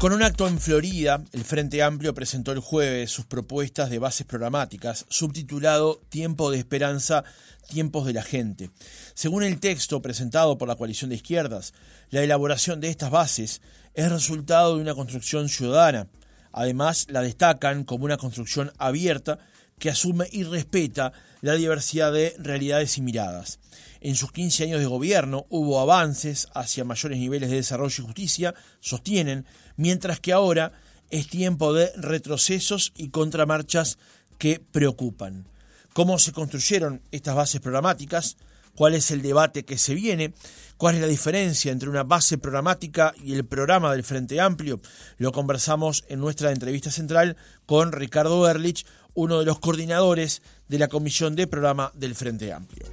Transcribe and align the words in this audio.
Con 0.00 0.14
un 0.14 0.22
acto 0.22 0.48
en 0.48 0.58
Florida, 0.58 1.22
el 1.32 1.44
Frente 1.44 1.82
Amplio 1.82 2.14
presentó 2.14 2.52
el 2.52 2.60
jueves 2.60 3.10
sus 3.10 3.26
propuestas 3.26 3.90
de 3.90 3.98
bases 3.98 4.26
programáticas, 4.26 5.04
subtitulado 5.10 6.00
Tiempo 6.08 6.50
de 6.50 6.56
Esperanza, 6.56 7.22
Tiempos 7.68 8.06
de 8.06 8.14
la 8.14 8.22
Gente. 8.22 8.70
Según 9.12 9.42
el 9.42 9.60
texto 9.60 10.00
presentado 10.00 10.56
por 10.56 10.68
la 10.68 10.76
coalición 10.76 11.10
de 11.10 11.16
izquierdas, 11.16 11.74
la 12.08 12.22
elaboración 12.22 12.80
de 12.80 12.88
estas 12.88 13.10
bases 13.10 13.60
es 13.92 14.10
resultado 14.10 14.76
de 14.76 14.80
una 14.80 14.94
construcción 14.94 15.50
ciudadana. 15.50 16.06
Además, 16.50 17.06
la 17.10 17.20
destacan 17.20 17.84
como 17.84 18.06
una 18.06 18.16
construcción 18.16 18.72
abierta 18.78 19.38
que 19.78 19.90
asume 19.90 20.28
y 20.32 20.44
respeta 20.44 21.12
la 21.40 21.54
diversidad 21.54 22.12
de 22.12 22.34
realidades 22.38 22.98
y 22.98 23.02
miradas. 23.02 23.58
En 24.00 24.16
sus 24.16 24.32
15 24.32 24.64
años 24.64 24.80
de 24.80 24.86
gobierno 24.86 25.46
hubo 25.50 25.80
avances 25.80 26.48
hacia 26.54 26.84
mayores 26.84 27.18
niveles 27.18 27.50
de 27.50 27.56
desarrollo 27.56 28.02
y 28.02 28.06
justicia, 28.06 28.54
sostienen, 28.80 29.46
mientras 29.76 30.20
que 30.20 30.32
ahora 30.32 30.72
es 31.10 31.28
tiempo 31.28 31.72
de 31.72 31.92
retrocesos 31.96 32.92
y 32.96 33.08
contramarchas 33.08 33.98
que 34.38 34.60
preocupan. 34.72 35.46
¿Cómo 35.92 36.18
se 36.18 36.32
construyeron 36.32 37.02
estas 37.10 37.34
bases 37.34 37.60
programáticas? 37.60 38.36
¿Cuál 38.74 38.94
es 38.94 39.10
el 39.10 39.20
debate 39.20 39.64
que 39.64 39.76
se 39.76 39.94
viene? 39.94 40.32
¿Cuál 40.76 40.94
es 40.94 41.00
la 41.02 41.08
diferencia 41.08 41.72
entre 41.72 41.90
una 41.90 42.04
base 42.04 42.38
programática 42.38 43.12
y 43.22 43.34
el 43.34 43.44
programa 43.44 43.92
del 43.92 44.04
Frente 44.04 44.40
Amplio? 44.40 44.80
Lo 45.18 45.32
conversamos 45.32 46.04
en 46.08 46.20
nuestra 46.20 46.52
entrevista 46.52 46.90
central 46.90 47.36
con 47.66 47.92
Ricardo 47.92 48.48
Erlich, 48.48 48.86
uno 49.14 49.38
de 49.38 49.46
los 49.46 49.58
coordinadores 49.58 50.42
de 50.68 50.78
la 50.78 50.88
Comisión 50.88 51.36
de 51.36 51.46
Programa 51.46 51.90
del 51.94 52.14
Frente 52.14 52.52
Amplio. 52.52 52.86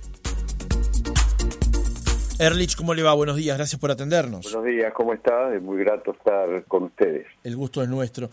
Erlich, 2.40 2.76
¿cómo 2.76 2.94
le 2.94 3.02
va? 3.02 3.16
Buenos 3.16 3.36
días, 3.36 3.58
gracias 3.58 3.82
por 3.82 3.90
atendernos. 3.90 4.44
Buenos 4.44 4.66
días, 4.66 4.94
¿cómo 4.94 5.12
está? 5.12 5.56
Es 5.56 5.62
muy 5.62 5.84
grato 5.84 6.12
estar 6.12 6.64
con 6.66 6.84
ustedes. 6.84 7.26
El 7.44 7.56
gusto 7.56 7.82
es 7.82 7.90
nuestro. 7.90 8.30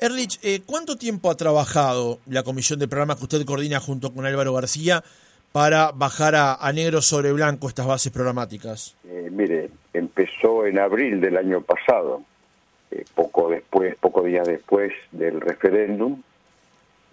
Erlich, 0.00 0.38
eh, 0.42 0.62
¿cuánto 0.64 0.96
tiempo 0.96 1.30
ha 1.30 1.36
trabajado 1.36 2.18
la 2.26 2.44
comisión 2.44 2.78
de 2.78 2.88
programa 2.88 3.14
que 3.14 3.24
usted 3.24 3.44
coordina 3.44 3.78
junto 3.78 4.14
con 4.14 4.24
Álvaro 4.24 4.54
García 4.54 5.04
para 5.52 5.92
bajar 5.92 6.34
a, 6.34 6.72
negro 6.72 7.02
sobre 7.02 7.30
blanco 7.32 7.68
estas 7.68 7.86
bases 7.86 8.10
programáticas? 8.10 8.96
Eh, 9.06 9.28
mire, 9.30 9.68
empezó 9.92 10.64
en 10.64 10.78
abril 10.78 11.20
del 11.20 11.36
año 11.36 11.60
pasado, 11.60 12.22
eh, 12.90 13.04
poco 13.14 13.50
después, 13.50 13.94
pocos 13.96 14.24
días 14.24 14.48
después 14.48 14.92
del 15.10 15.42
referéndum, 15.42 16.22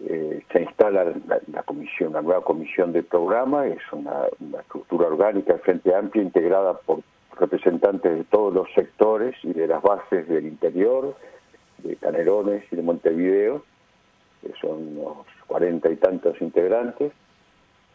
eh, 0.07 0.43
se 0.51 0.61
instala 0.61 1.13
la, 1.51 1.63
comisión, 1.63 2.13
la 2.13 2.21
nueva 2.21 2.41
comisión 2.41 2.93
de 2.93 3.03
programa, 3.03 3.67
es 3.67 3.81
una, 3.91 4.27
estructura 4.59 5.07
orgánica 5.07 5.53
del 5.53 5.61
Frente 5.61 5.93
Amplio 5.93 6.23
integrada 6.23 6.73
por 6.77 7.01
representantes 7.37 8.17
de 8.17 8.23
todos 8.25 8.53
los 8.53 8.71
sectores 8.73 9.35
y 9.43 9.53
de 9.53 9.67
las 9.67 9.81
bases 9.81 10.27
del 10.27 10.45
interior, 10.45 11.15
de 11.79 11.95
Canerones 11.97 12.63
y 12.71 12.77
de 12.77 12.81
Montevideo, 12.81 13.63
que 14.41 14.53
son 14.61 14.97
unos 14.97 15.27
cuarenta 15.47 15.89
y 15.89 15.97
tantos 15.97 16.39
integrantes, 16.41 17.11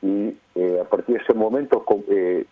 y 0.03 0.37
eh, 0.55 0.81
a 0.83 0.85
partir 0.85 1.17
de 1.17 1.23
ese 1.23 1.33
momento 1.33 1.85
eh, 2.11 2.45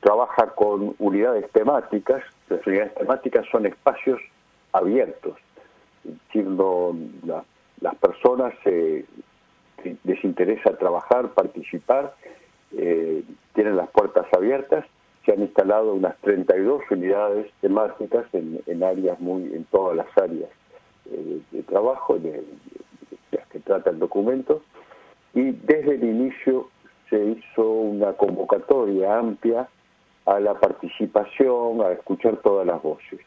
trabaja 0.00 0.54
con 0.54 0.96
unidades 0.98 1.48
temáticas, 1.52 2.24
las 2.48 2.66
unidades 2.66 2.94
temáticas 2.94 3.46
son 3.52 3.66
espacios 3.66 4.20
abiertos, 4.72 5.36
siendo 6.32 6.96
las 7.80 7.94
personas 7.96 8.54
se 8.64 9.04
les 10.04 10.24
interesa 10.24 10.76
trabajar, 10.76 11.30
participar, 11.30 12.14
eh, 12.76 13.22
tienen 13.54 13.76
las 13.76 13.88
puertas 13.90 14.26
abiertas, 14.32 14.84
se 15.24 15.32
han 15.32 15.42
instalado 15.42 15.94
unas 15.94 16.16
32 16.18 16.82
unidades 16.90 17.50
temáticas 17.60 18.26
en, 18.32 18.60
en 18.66 18.82
áreas 18.82 19.20
muy, 19.20 19.42
en 19.54 19.64
todas 19.64 19.96
las 19.96 20.06
áreas 20.18 20.50
eh, 21.10 21.40
de 21.52 21.62
trabajo 21.62 22.18
de, 22.18 22.44
las 23.32 23.46
que 23.48 23.60
trata 23.60 23.90
el 23.90 23.98
documento, 23.98 24.62
y 25.34 25.52
desde 25.52 25.94
el 25.94 26.04
inicio 26.04 26.68
se 27.08 27.22
hizo 27.22 27.62
una 27.62 28.12
convocatoria 28.14 29.18
amplia 29.18 29.68
a 30.26 30.40
la 30.40 30.54
participación, 30.54 31.80
a 31.80 31.92
escuchar 31.92 32.36
todas 32.38 32.66
las 32.66 32.82
voces. 32.82 33.20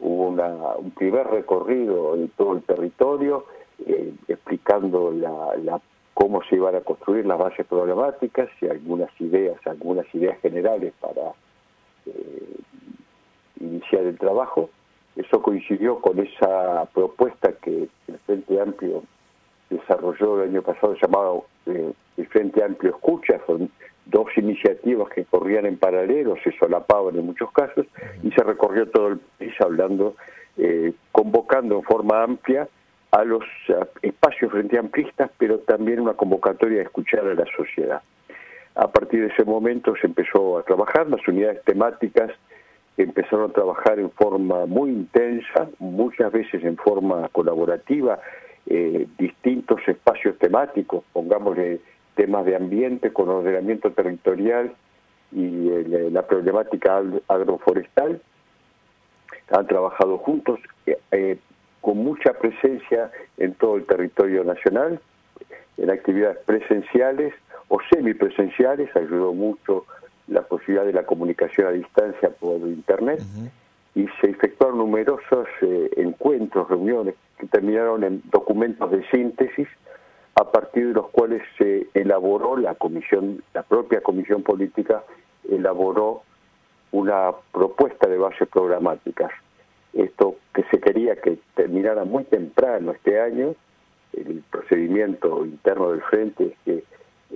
Hubo 0.00 0.28
un 0.28 0.90
primer 0.90 1.26
recorrido 1.28 2.14
en 2.14 2.28
todo 2.30 2.54
el 2.54 2.62
territorio, 2.62 3.46
eh, 3.86 4.12
explicando 4.28 5.10
la, 5.10 5.80
cómo 6.14 6.42
se 6.44 6.56
iban 6.56 6.76
a 6.76 6.80
construir 6.80 7.26
las 7.26 7.38
bases 7.38 7.66
problemáticas 7.66 8.48
y 8.60 8.68
algunas 8.68 9.10
ideas, 9.20 9.58
algunas 9.66 10.06
ideas 10.14 10.38
generales 10.40 10.92
para 11.00 11.32
eh, 12.06 12.56
iniciar 13.60 14.04
el 14.04 14.16
trabajo. 14.16 14.70
Eso 15.16 15.42
coincidió 15.42 16.00
con 16.00 16.20
esa 16.20 16.86
propuesta 16.94 17.52
que 17.60 17.88
el 18.08 18.18
Frente 18.26 18.60
Amplio 18.60 19.02
desarrolló 19.70 20.42
el 20.42 20.50
año 20.50 20.62
pasado 20.62 20.94
llamado 21.02 21.46
eh, 21.66 21.92
el 22.16 22.26
Frente 22.28 22.62
Amplio 22.62 22.92
Escucha, 22.92 23.40
son 23.46 23.70
dos 24.06 24.26
iniciativas 24.36 25.08
que 25.10 25.24
corrían 25.24 25.66
en 25.66 25.78
paralelo, 25.78 26.36
se 26.44 26.52
solapaban 26.58 27.16
en 27.16 27.26
muchos 27.26 27.50
casos, 27.50 27.86
y 28.22 28.30
se 28.30 28.42
recorrió 28.44 28.88
todo 28.88 29.08
el 29.08 29.18
país 29.18 29.54
hablando, 29.60 30.14
convocando 31.10 31.76
en 31.76 31.82
forma 31.82 32.22
amplia 32.22 32.68
a 33.14 33.24
los 33.24 33.44
espacios 34.02 34.50
frente 34.50 34.76
amplistas, 34.76 35.30
pero 35.38 35.60
también 35.60 36.00
una 36.00 36.14
convocatoria 36.14 36.78
de 36.78 36.84
escuchar 36.84 37.20
a 37.20 37.34
la 37.34 37.44
sociedad. 37.56 38.02
A 38.74 38.88
partir 38.90 39.20
de 39.20 39.28
ese 39.28 39.44
momento 39.44 39.94
se 40.00 40.08
empezó 40.08 40.58
a 40.58 40.64
trabajar, 40.64 41.08
las 41.08 41.26
unidades 41.28 41.62
temáticas 41.62 42.32
empezaron 42.96 43.50
a 43.50 43.52
trabajar 43.52 44.00
en 44.00 44.10
forma 44.10 44.66
muy 44.66 44.90
intensa, 44.90 45.68
muchas 45.78 46.32
veces 46.32 46.64
en 46.64 46.76
forma 46.76 47.28
colaborativa, 47.28 48.18
eh, 48.66 49.06
distintos 49.16 49.80
espacios 49.86 50.36
temáticos, 50.38 51.04
pongámosle 51.12 51.80
temas 52.16 52.44
de 52.46 52.56
ambiente 52.56 53.12
con 53.12 53.28
ordenamiento 53.28 53.92
territorial 53.92 54.72
y 55.30 55.68
eh, 55.68 56.08
la 56.10 56.26
problemática 56.26 57.00
agroforestal, 57.28 58.20
han 59.52 59.66
trabajado 59.68 60.18
juntos, 60.18 60.58
eh, 61.12 61.38
con 61.84 61.98
mucha 61.98 62.32
presencia 62.32 63.10
en 63.36 63.52
todo 63.52 63.76
el 63.76 63.84
territorio 63.84 64.42
nacional, 64.42 64.98
en 65.76 65.90
actividades 65.90 66.38
presenciales 66.46 67.34
o 67.68 67.78
semipresenciales, 67.92 68.88
ayudó 68.96 69.34
mucho 69.34 69.84
la 70.26 70.40
posibilidad 70.40 70.86
de 70.86 70.94
la 70.94 71.04
comunicación 71.04 71.66
a 71.66 71.72
distancia 71.72 72.30
por 72.30 72.56
Internet, 72.60 73.20
y 73.94 74.08
se 74.18 74.30
efectuaron 74.30 74.78
numerosos 74.78 75.46
eh, 75.60 75.90
encuentros, 75.98 76.70
reuniones, 76.70 77.16
que 77.38 77.46
terminaron 77.48 78.02
en 78.02 78.22
documentos 78.30 78.90
de 78.90 79.06
síntesis, 79.10 79.68
a 80.36 80.50
partir 80.50 80.88
de 80.88 80.94
los 80.94 81.10
cuales 81.10 81.42
se 81.58 81.86
elaboró 81.92 82.56
la 82.56 82.76
comisión, 82.76 83.42
la 83.52 83.62
propia 83.62 84.00
comisión 84.00 84.42
política 84.42 85.04
elaboró 85.50 86.22
una 86.92 87.30
propuesta 87.52 88.08
de 88.08 88.16
bases 88.16 88.48
programáticas 88.48 89.30
esto 89.94 90.36
que 90.54 90.64
se 90.70 90.80
quería 90.80 91.16
que 91.16 91.38
terminara 91.54 92.04
muy 92.04 92.24
temprano 92.24 92.92
este 92.92 93.20
año, 93.20 93.54
el 94.12 94.42
procedimiento 94.50 95.44
interno 95.44 95.90
del 95.90 96.02
frente 96.02 96.46
es 96.46 96.58
que 96.64 96.84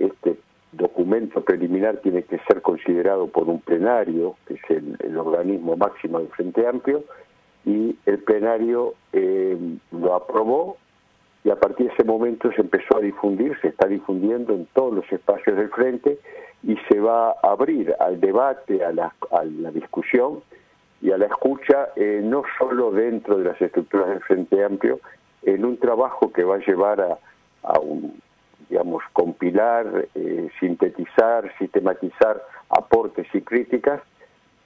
este 0.05 0.37
documento 0.71 1.43
preliminar 1.43 1.97
tiene 1.97 2.23
que 2.23 2.39
ser 2.47 2.61
considerado 2.61 3.27
por 3.27 3.49
un 3.49 3.59
plenario, 3.59 4.35
que 4.45 4.55
es 4.55 4.61
el, 4.69 5.17
organismo 5.17 5.75
máximo 5.75 6.19
del 6.19 6.29
Frente 6.29 6.65
Amplio, 6.67 7.03
y 7.65 7.97
el 8.05 8.19
plenario 8.19 8.93
eh, 9.11 9.57
lo 9.91 10.15
aprobó 10.15 10.77
y 11.43 11.49
a 11.49 11.55
partir 11.55 11.87
de 11.87 11.93
ese 11.93 12.03
momento 12.03 12.51
se 12.51 12.61
empezó 12.61 12.97
a 12.97 13.01
difundir, 13.01 13.57
se 13.61 13.69
está 13.69 13.87
difundiendo 13.87 14.53
en 14.53 14.65
todos 14.73 14.93
los 14.93 15.11
espacios 15.11 15.57
del 15.57 15.69
Frente 15.69 16.19
y 16.63 16.75
se 16.89 16.99
va 16.99 17.31
a 17.31 17.51
abrir 17.51 17.93
al 17.99 18.19
debate, 18.19 18.83
a 18.83 18.91
la, 18.91 19.13
a 19.31 19.43
la 19.43 19.71
discusión 19.71 20.41
y 21.01 21.11
a 21.11 21.17
la 21.17 21.25
escucha 21.25 21.89
eh, 21.95 22.21
no 22.23 22.43
solo 22.57 22.91
dentro 22.91 23.37
de 23.37 23.45
las 23.45 23.61
estructuras 23.61 24.09
del 24.09 24.21
Frente 24.21 24.63
Amplio, 24.63 24.99
en 25.43 25.63
un 25.65 25.77
trabajo 25.77 26.31
que 26.31 26.43
va 26.43 26.55
a 26.55 26.59
llevar 26.59 26.99
a, 27.01 27.17
a 27.63 27.79
un, 27.79 28.21
digamos, 28.69 29.03
compilar, 29.13 30.07
eh, 30.15 30.49
sintetizar, 30.59 31.51
sistematizar 31.57 32.43
aportes 32.69 33.27
y 33.33 33.41
críticas 33.41 34.01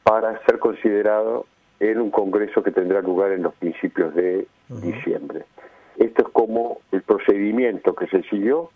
para 0.03 0.43
ser 0.45 0.59
considerado 0.59 1.45
en 1.79 2.01
un 2.01 2.11
congreso 2.11 2.63
que 2.63 2.71
tendrá 2.71 3.01
lugar 3.01 3.31
en 3.31 3.43
los 3.43 3.53
principios 3.55 4.13
de 4.15 4.47
diciembre. 4.69 5.45
Esto 5.97 6.23
es 6.23 6.33
como 6.33 6.79
el 6.91 7.01
procedimiento 7.03 7.93
que 7.95 8.07
se 8.07 8.23
siguió 8.23 8.71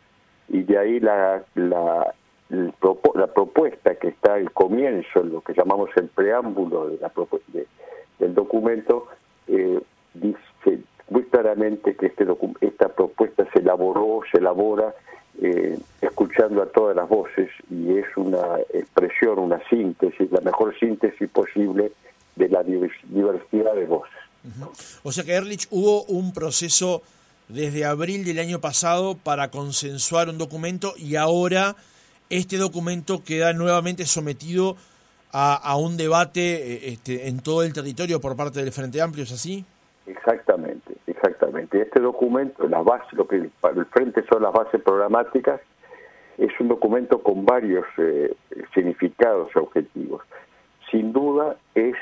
y 0.49 0.63
de 0.63 0.77
ahí 0.77 0.99
la, 0.99 1.43
la, 1.55 2.13
la 2.49 3.27
propuesta 3.27 3.95
que 3.95 4.09
está 4.09 4.35
al 4.35 4.51
comienzo, 4.51 5.23
lo 5.23 5.41
que 5.41 5.53
llamamos 5.53 5.89
el 5.95 6.07
preámbulo 6.07 6.89
de 6.89 6.97
la 6.97 7.11
del 8.19 8.33
documento, 8.33 9.07
eh, 9.47 9.79
dice 10.13 10.79
muy 11.09 11.23
claramente 11.23 11.95
que 11.95 12.07
este 12.07 12.25
esta 12.61 12.89
propuesta 12.89 13.47
se 13.53 13.59
elaboró, 13.59 14.21
se 14.31 14.39
elabora 14.39 14.93
eh, 15.41 15.77
escuchando 16.01 16.61
a 16.63 16.65
todas 16.67 16.95
las 16.95 17.07
voces 17.07 17.49
y 17.69 17.97
es 17.97 18.05
una 18.15 18.59
expresión, 18.73 19.39
una 19.39 19.61
síntesis, 19.69 20.31
la 20.31 20.41
mejor 20.41 20.77
síntesis 20.79 21.29
posible 21.29 21.91
de 22.35 22.49
la 22.49 22.63
diversidad 22.63 23.75
de 23.75 23.85
voces. 23.85 24.13
O 25.03 25.11
sea 25.11 25.23
que 25.23 25.33
Erlich 25.33 25.67
hubo 25.71 26.03
un 26.05 26.33
proceso 26.33 27.03
desde 27.49 27.85
abril 27.85 28.25
del 28.25 28.39
año 28.39 28.59
pasado 28.59 29.15
para 29.15 29.51
consensuar 29.51 30.29
un 30.29 30.37
documento 30.37 30.93
y 30.97 31.15
ahora 31.15 31.75
este 32.29 32.57
documento 32.57 33.23
queda 33.23 33.53
nuevamente 33.53 34.05
sometido 34.05 34.75
a, 35.31 35.77
un 35.77 35.97
debate 35.97 36.41
eh, 36.41 36.79
este, 36.93 37.27
en 37.27 37.41
todo 37.41 37.61
el 37.61 37.73
territorio 37.73 38.19
por 38.19 38.35
parte 38.35 38.63
del 38.63 38.71
Frente 38.71 39.01
Amplio, 39.01 39.23
¿es 39.23 39.31
así? 39.31 39.63
Exactamente, 40.07 40.95
exactamente. 41.05 41.81
Este 41.81 41.99
documento, 41.99 42.67
las 42.67 42.83
bases, 42.83 43.13
lo 43.13 43.27
que 43.27 43.49
para 43.61 43.75
el 43.75 43.85
Frente 43.85 44.23
son 44.31 44.41
las 44.41 44.53
bases 44.53 44.81
programáticas, 44.81 45.61
es 46.37 46.51
un 46.59 46.69
documento 46.69 47.21
con 47.21 47.45
varios 47.45 47.85
eh, 47.97 48.35
significados 48.73 49.49
y 49.55 49.59
objetivos. 49.59 50.23
Sin 50.89 51.13
duda 51.13 51.57
es 51.75 51.95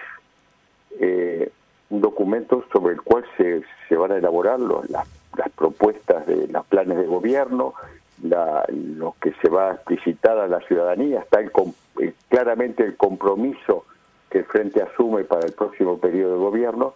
eh, 0.99 1.51
un 1.89 2.01
documento 2.01 2.63
sobre 2.71 2.93
el 2.93 3.01
cual 3.01 3.25
se, 3.37 3.63
se 3.89 3.95
van 3.95 4.11
a 4.11 4.17
elaborar 4.17 4.59
las, 4.59 5.07
las 5.37 5.49
propuestas 5.55 6.25
de 6.27 6.47
los 6.47 6.65
planes 6.67 6.97
de 6.97 7.05
gobierno, 7.05 7.73
lo 8.21 9.15
que 9.21 9.33
se 9.41 9.49
va 9.49 9.71
a 9.71 9.73
explicitar 9.73 10.37
a 10.37 10.47
la 10.47 10.59
ciudadanía, 10.61 11.19
está 11.19 11.39
el, 11.39 11.51
claramente 12.29 12.83
el 12.83 12.95
compromiso 12.95 13.85
que 14.29 14.39
el 14.39 14.45
Frente 14.45 14.81
asume 14.81 15.23
para 15.23 15.45
el 15.45 15.53
próximo 15.53 15.99
periodo 15.99 16.33
de 16.33 16.39
gobierno, 16.39 16.93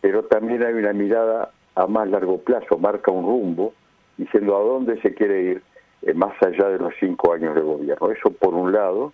pero 0.00 0.24
también 0.24 0.62
hay 0.62 0.74
una 0.74 0.92
mirada 0.92 1.50
a 1.74 1.86
más 1.86 2.08
largo 2.08 2.38
plazo, 2.38 2.78
marca 2.78 3.10
un 3.10 3.24
rumbo, 3.24 3.74
diciendo 4.16 4.56
a 4.56 4.60
dónde 4.60 5.00
se 5.00 5.14
quiere 5.14 5.42
ir 5.42 5.62
eh, 6.02 6.14
más 6.14 6.34
allá 6.42 6.68
de 6.68 6.78
los 6.78 6.94
cinco 6.98 7.32
años 7.32 7.54
de 7.54 7.60
gobierno. 7.60 8.10
Eso 8.10 8.30
por 8.30 8.54
un 8.54 8.72
lado, 8.72 9.12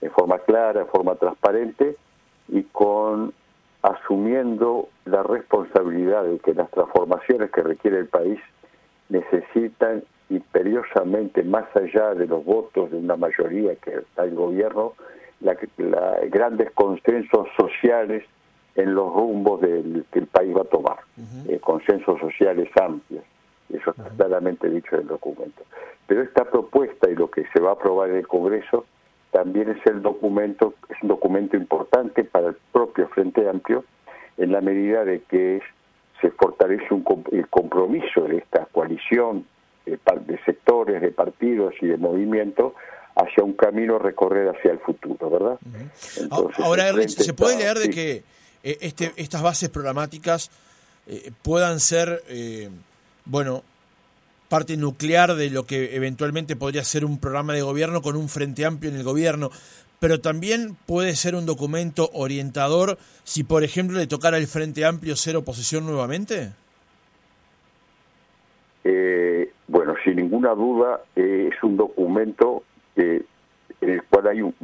en 0.00 0.10
forma 0.10 0.38
clara, 0.40 0.80
en 0.80 0.86
forma 0.88 1.14
transparente 1.14 1.96
y 2.48 2.62
con 2.64 3.32
asumiendo 3.82 4.88
la 5.04 5.22
responsabilidad 5.22 6.24
de 6.24 6.38
que 6.40 6.54
las 6.54 6.70
transformaciones 6.70 7.50
que 7.50 7.62
requiere 7.62 7.98
el 7.98 8.08
país 8.08 8.40
necesitan 9.08 10.02
imperiosamente, 10.28 11.42
más 11.42 11.64
allá 11.76 12.14
de 12.14 12.26
los 12.26 12.44
votos 12.44 12.90
de 12.90 12.96
una 12.96 13.16
mayoría 13.16 13.74
que 13.76 13.90
está 13.98 14.24
el 14.24 14.34
gobierno, 14.34 14.94
la, 15.40 15.56
grandes 16.28 16.70
consensos 16.72 17.48
sociales 17.56 18.24
en 18.74 18.94
los 18.94 19.12
rumbos 19.12 19.60
del, 19.60 20.04
que 20.12 20.20
el 20.20 20.26
país 20.26 20.54
va 20.54 20.62
a 20.62 20.64
tomar, 20.64 20.98
eh, 21.48 21.58
consensos 21.60 22.18
sociales 22.20 22.68
amplios. 22.80 23.24
Eso 23.68 23.90
está 23.90 24.08
claramente 24.10 24.68
dicho 24.68 24.94
en 24.94 25.02
el 25.02 25.08
documento. 25.08 25.62
Pero 26.06 26.22
esta 26.22 26.44
propuesta 26.44 27.10
y 27.10 27.16
lo 27.16 27.30
que 27.30 27.44
se 27.52 27.60
va 27.60 27.70
a 27.70 27.72
aprobar 27.72 28.10
en 28.10 28.16
el 28.16 28.28
Congreso 28.28 28.84
también 29.32 29.70
es 29.70 29.84
el 29.86 30.02
documento, 30.02 30.74
es 30.88 30.96
un 31.02 31.08
documento 31.08 31.56
importante 31.56 32.24
para 32.24 32.48
el 32.48 32.56
propio 32.72 33.08
Frente 33.08 33.48
Amplio, 33.48 33.84
en 34.36 34.52
la 34.52 34.60
medida 34.60 35.04
de 35.04 35.22
que 35.22 35.60
se 36.20 36.30
fortalece 36.30 36.92
un, 36.92 37.04
el 37.32 37.48
compromiso 37.48 38.22
de 38.22 38.38
esta 38.38 38.66
coalición 38.66 39.44
de, 39.86 40.44
sectores, 40.44 41.00
de 41.00 41.10
partidos 41.10 41.74
y 41.80 41.86
de 41.86 41.96
movimientos 41.96 42.72
hacia 43.14 43.44
un 43.44 43.54
camino 43.54 43.96
a 43.96 43.98
recorrer 43.98 44.48
hacia 44.48 44.72
el 44.72 44.78
futuro, 44.80 45.30
¿verdad? 45.30 45.58
Ahora, 46.58 46.92
¿se 47.08 47.32
puede 47.32 47.56
leer 47.56 47.78
de 47.78 47.90
que 47.90 48.22
eh, 48.62 48.78
este, 48.80 49.12
estas 49.16 49.42
bases 49.42 49.70
programáticas 49.70 50.50
eh, 51.06 51.30
puedan 51.42 51.80
ser, 51.80 52.22
eh, 52.28 52.68
bueno, 53.24 53.62
parte 54.48 54.76
nuclear 54.76 55.34
de 55.34 55.50
lo 55.50 55.64
que 55.64 55.96
eventualmente 55.96 56.56
podría 56.56 56.84
ser 56.84 57.04
un 57.04 57.18
programa 57.18 57.54
de 57.54 57.62
gobierno 57.62 58.02
con 58.02 58.16
un 58.16 58.28
frente 58.28 58.64
amplio 58.64 58.90
en 58.90 58.96
el 58.96 59.02
gobierno, 59.02 59.50
pero 59.98 60.20
también 60.20 60.76
puede 60.86 61.16
ser 61.16 61.34
un 61.34 61.46
documento 61.46 62.10
orientador 62.12 62.98
si, 63.24 63.44
por 63.44 63.64
ejemplo, 63.64 63.98
le 63.98 64.06
tocara 64.06 64.36
al 64.36 64.46
frente 64.46 64.84
amplio 64.84 65.16
ser 65.16 65.36
oposición 65.36 65.86
nuevamente? 65.86 66.52
Eh, 68.84 69.50
sin 70.06 70.16
ninguna 70.16 70.54
duda 70.54 71.00
eh, 71.16 71.50
es 71.52 71.62
un 71.64 71.76
documento 71.76 72.62
en 72.94 73.24
el 73.80 74.02
cual 74.04 74.28
hay 74.28 74.40
un, 74.40 74.54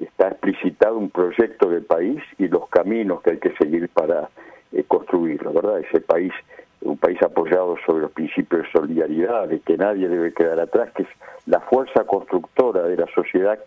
está 0.00 0.28
explicitado 0.28 0.96
un 0.96 1.10
proyecto 1.10 1.68
de 1.68 1.80
país 1.80 2.22
y 2.38 2.48
los 2.48 2.68
caminos 2.68 3.20
que 3.22 3.32
hay 3.32 3.38
que 3.38 3.54
seguir 3.56 3.88
para 3.88 4.30
eh, 4.72 4.84
construirlo, 4.86 5.52
¿verdad? 5.52 5.80
Ese 5.80 6.00
país, 6.00 6.32
un 6.80 6.96
país 6.96 7.20
apoyado 7.22 7.76
sobre 7.84 8.02
los 8.02 8.12
principios 8.12 8.62
de 8.62 8.70
solidaridad, 8.70 9.48
de 9.48 9.60
que 9.60 9.76
nadie 9.76 10.08
debe 10.08 10.32
quedar 10.32 10.60
atrás, 10.60 10.90
que 10.94 11.02
es 11.02 11.08
la 11.46 11.60
fuerza 11.60 12.04
constructora 12.04 12.84
de 12.84 12.96
la 12.96 13.06
sociedad 13.14 13.58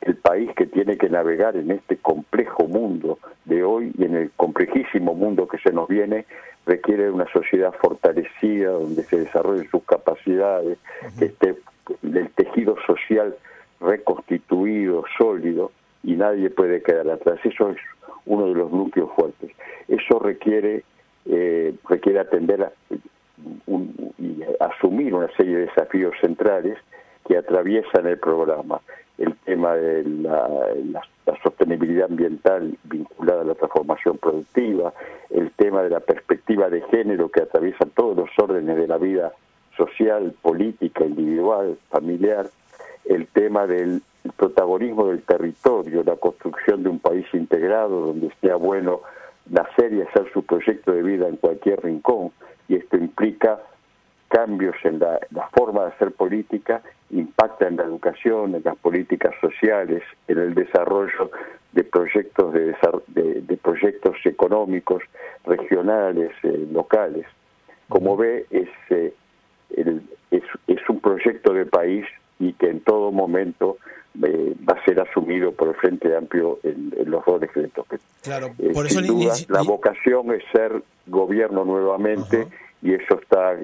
el 0.00 0.16
país 0.16 0.50
que 0.56 0.66
tiene 0.66 0.96
que 0.96 1.08
navegar 1.08 1.56
en 1.56 1.70
este 1.70 1.96
complejo 1.96 2.66
mundo 2.68 3.18
de 3.44 3.64
hoy 3.64 3.92
y 3.98 4.04
en 4.04 4.14
el 4.14 4.30
complejísimo 4.36 5.14
mundo 5.14 5.48
que 5.48 5.58
se 5.58 5.72
nos 5.72 5.88
viene, 5.88 6.26
requiere 6.66 7.10
una 7.10 7.26
sociedad 7.32 7.72
fortalecida, 7.80 8.70
donde 8.70 9.02
se 9.04 9.18
desarrollen 9.18 9.68
sus 9.70 9.84
capacidades, 9.84 10.78
que 11.18 11.26
esté 11.26 11.56
el 12.02 12.30
tejido 12.30 12.76
social 12.86 13.34
reconstituido, 13.80 15.04
sólido, 15.18 15.70
y 16.02 16.14
nadie 16.14 16.50
puede 16.50 16.82
quedar 16.82 17.08
atrás. 17.10 17.38
Eso 17.44 17.70
es 17.70 17.78
uno 18.26 18.48
de 18.48 18.54
los 18.54 18.70
núcleos 18.70 19.10
fuertes. 19.14 19.50
Eso 19.88 20.18
requiere, 20.18 20.84
eh, 21.26 21.74
requiere 21.88 22.20
atender 22.20 22.72
y 24.18 24.42
asumir 24.60 25.14
una 25.14 25.28
serie 25.36 25.56
de 25.56 25.66
desafíos 25.66 26.14
centrales 26.20 26.78
que 27.26 27.36
atraviesan 27.36 28.06
el 28.06 28.18
programa 28.18 28.80
el 29.18 29.34
tema 29.44 29.74
de 29.74 30.04
la, 30.04 31.02
sostenibilidad 31.42 32.10
ambiental 32.10 32.76
vinculada 32.84 33.42
a 33.42 33.44
la 33.44 33.54
transformación 33.54 34.18
productiva, 34.18 34.92
el 35.30 35.50
tema 35.52 35.82
de 35.82 35.90
la 35.90 36.00
perspectiva 36.00 36.68
de 36.68 36.82
género 36.82 37.28
que 37.28 37.42
atraviesa 37.42 37.86
todos 37.94 38.16
los 38.16 38.28
órdenes 38.38 38.76
de 38.76 38.86
la 38.86 38.98
vida 38.98 39.32
social, 39.76 40.34
política, 40.42 41.04
individual, 41.04 41.78
familiar, 41.90 42.46
el 43.04 43.26
tema 43.28 43.66
del 43.66 44.02
protagonismo 44.36 45.08
del 45.08 45.22
territorio, 45.22 46.02
la 46.04 46.16
construcción 46.16 46.82
de 46.82 46.88
un 46.88 46.98
país 46.98 47.26
integrado 47.32 48.06
donde 48.06 48.32
sea 48.40 48.56
bueno 48.56 49.00
nacer 49.48 49.92
y 49.92 50.02
hacer 50.02 50.30
su 50.32 50.42
proyecto 50.44 50.92
de 50.92 51.02
vida 51.02 51.28
en 51.28 51.36
cualquier 51.36 51.82
rincón, 51.82 52.32
y 52.68 52.76
esto 52.76 52.96
implica 52.96 53.60
cambios 54.36 54.76
en 54.84 54.98
la, 54.98 55.18
forma 55.56 55.84
de 55.84 55.88
hacer 55.92 56.12
política 56.12 56.82
impacta 57.08 57.68
en 57.68 57.76
la 57.76 57.84
educación, 57.84 58.54
en 58.54 58.62
las 58.62 58.76
políticas 58.76 59.34
sociales, 59.40 60.02
en 60.28 60.38
el 60.38 60.54
desarrollo 60.54 61.30
de 61.72 61.84
proyectos 61.84 62.52
de, 62.52 62.74
de, 63.40 63.56
proyectos 63.56 64.16
económicos 64.24 65.02
regionales, 65.46 66.32
eh, 66.42 66.66
locales. 66.70 67.24
Como 67.88 68.18
ve, 68.18 68.44
es, 68.50 68.68
eh, 68.90 69.14
es, 69.70 70.42
es, 70.66 70.88
un 70.90 71.00
proyecto 71.00 71.54
de 71.54 71.64
país 71.64 72.04
y 72.38 72.52
que 72.52 72.68
en 72.68 72.80
todo 72.80 73.12
momento 73.12 73.78
eh, 74.22 74.54
va 74.68 74.74
a 74.78 74.84
ser 74.84 75.00
asumido 75.00 75.52
por 75.52 75.68
el 75.68 75.74
Frente 75.76 76.14
Amplio 76.14 76.58
en, 76.62 76.92
los 77.06 77.24
dos 77.24 77.40
decretos. 77.40 77.86
Claro, 78.22 78.50
por 78.74 78.86
eso 78.86 79.00
la 79.48 79.62
vocación 79.62 80.34
es 80.34 80.42
ser 80.52 80.82
gobierno 81.06 81.64
nuevamente 81.64 82.46
y 82.82 82.92
eso 82.92 83.18
está 83.20 83.56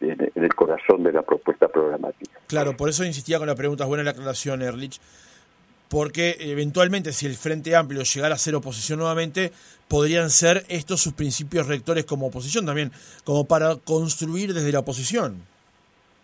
en, 0.00 0.30
el 0.34 0.54
corazón 0.54 1.02
de 1.02 1.12
la 1.12 1.22
propuesta 1.22 1.68
programática. 1.68 2.38
Claro, 2.46 2.76
por 2.76 2.88
eso 2.88 3.04
insistía 3.04 3.38
con 3.38 3.46
la 3.46 3.54
pregunta, 3.54 3.84
buena 3.84 4.04
la 4.04 4.10
aclaración, 4.10 4.62
Erlich, 4.62 5.00
porque 5.88 6.36
eventualmente 6.40 7.12
si 7.12 7.26
el 7.26 7.34
Frente 7.34 7.74
Amplio 7.74 8.02
llegara 8.02 8.34
a 8.34 8.38
ser 8.38 8.54
oposición 8.54 9.00
nuevamente, 9.00 9.52
podrían 9.88 10.30
ser 10.30 10.64
estos 10.68 11.00
sus 11.00 11.14
principios 11.14 11.66
rectores 11.66 12.04
como 12.04 12.28
oposición 12.28 12.64
también, 12.64 12.92
como 13.24 13.44
para 13.44 13.76
construir 13.76 14.54
desde 14.54 14.72
la 14.72 14.80
oposición. 14.80 15.42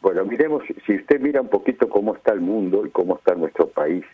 Bueno, 0.03 0.25
miremos, 0.25 0.63
si 0.87 0.95
usted 0.95 1.21
mira 1.21 1.41
un 1.41 1.49
poquito 1.49 1.89
cómo 1.89 2.15
está 2.15 2.33
el 2.33 2.41
mundo 2.41 2.87
y 2.87 2.91
cómo 2.91 3.17
está 3.17 3.35
nuestro 3.35 3.69
país, 3.69 4.05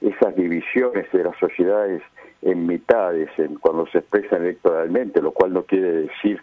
esas 0.00 0.36
divisiones 0.36 1.10
de 1.12 1.24
las 1.24 1.36
sociedades 1.38 2.02
en 2.42 2.66
mitades 2.66 3.28
en, 3.38 3.56
cuando 3.56 3.86
se 3.88 3.98
expresan 3.98 4.42
electoralmente, 4.42 5.20
lo 5.20 5.32
cual 5.32 5.52
no 5.52 5.64
quiere 5.64 5.92
decir 5.92 6.40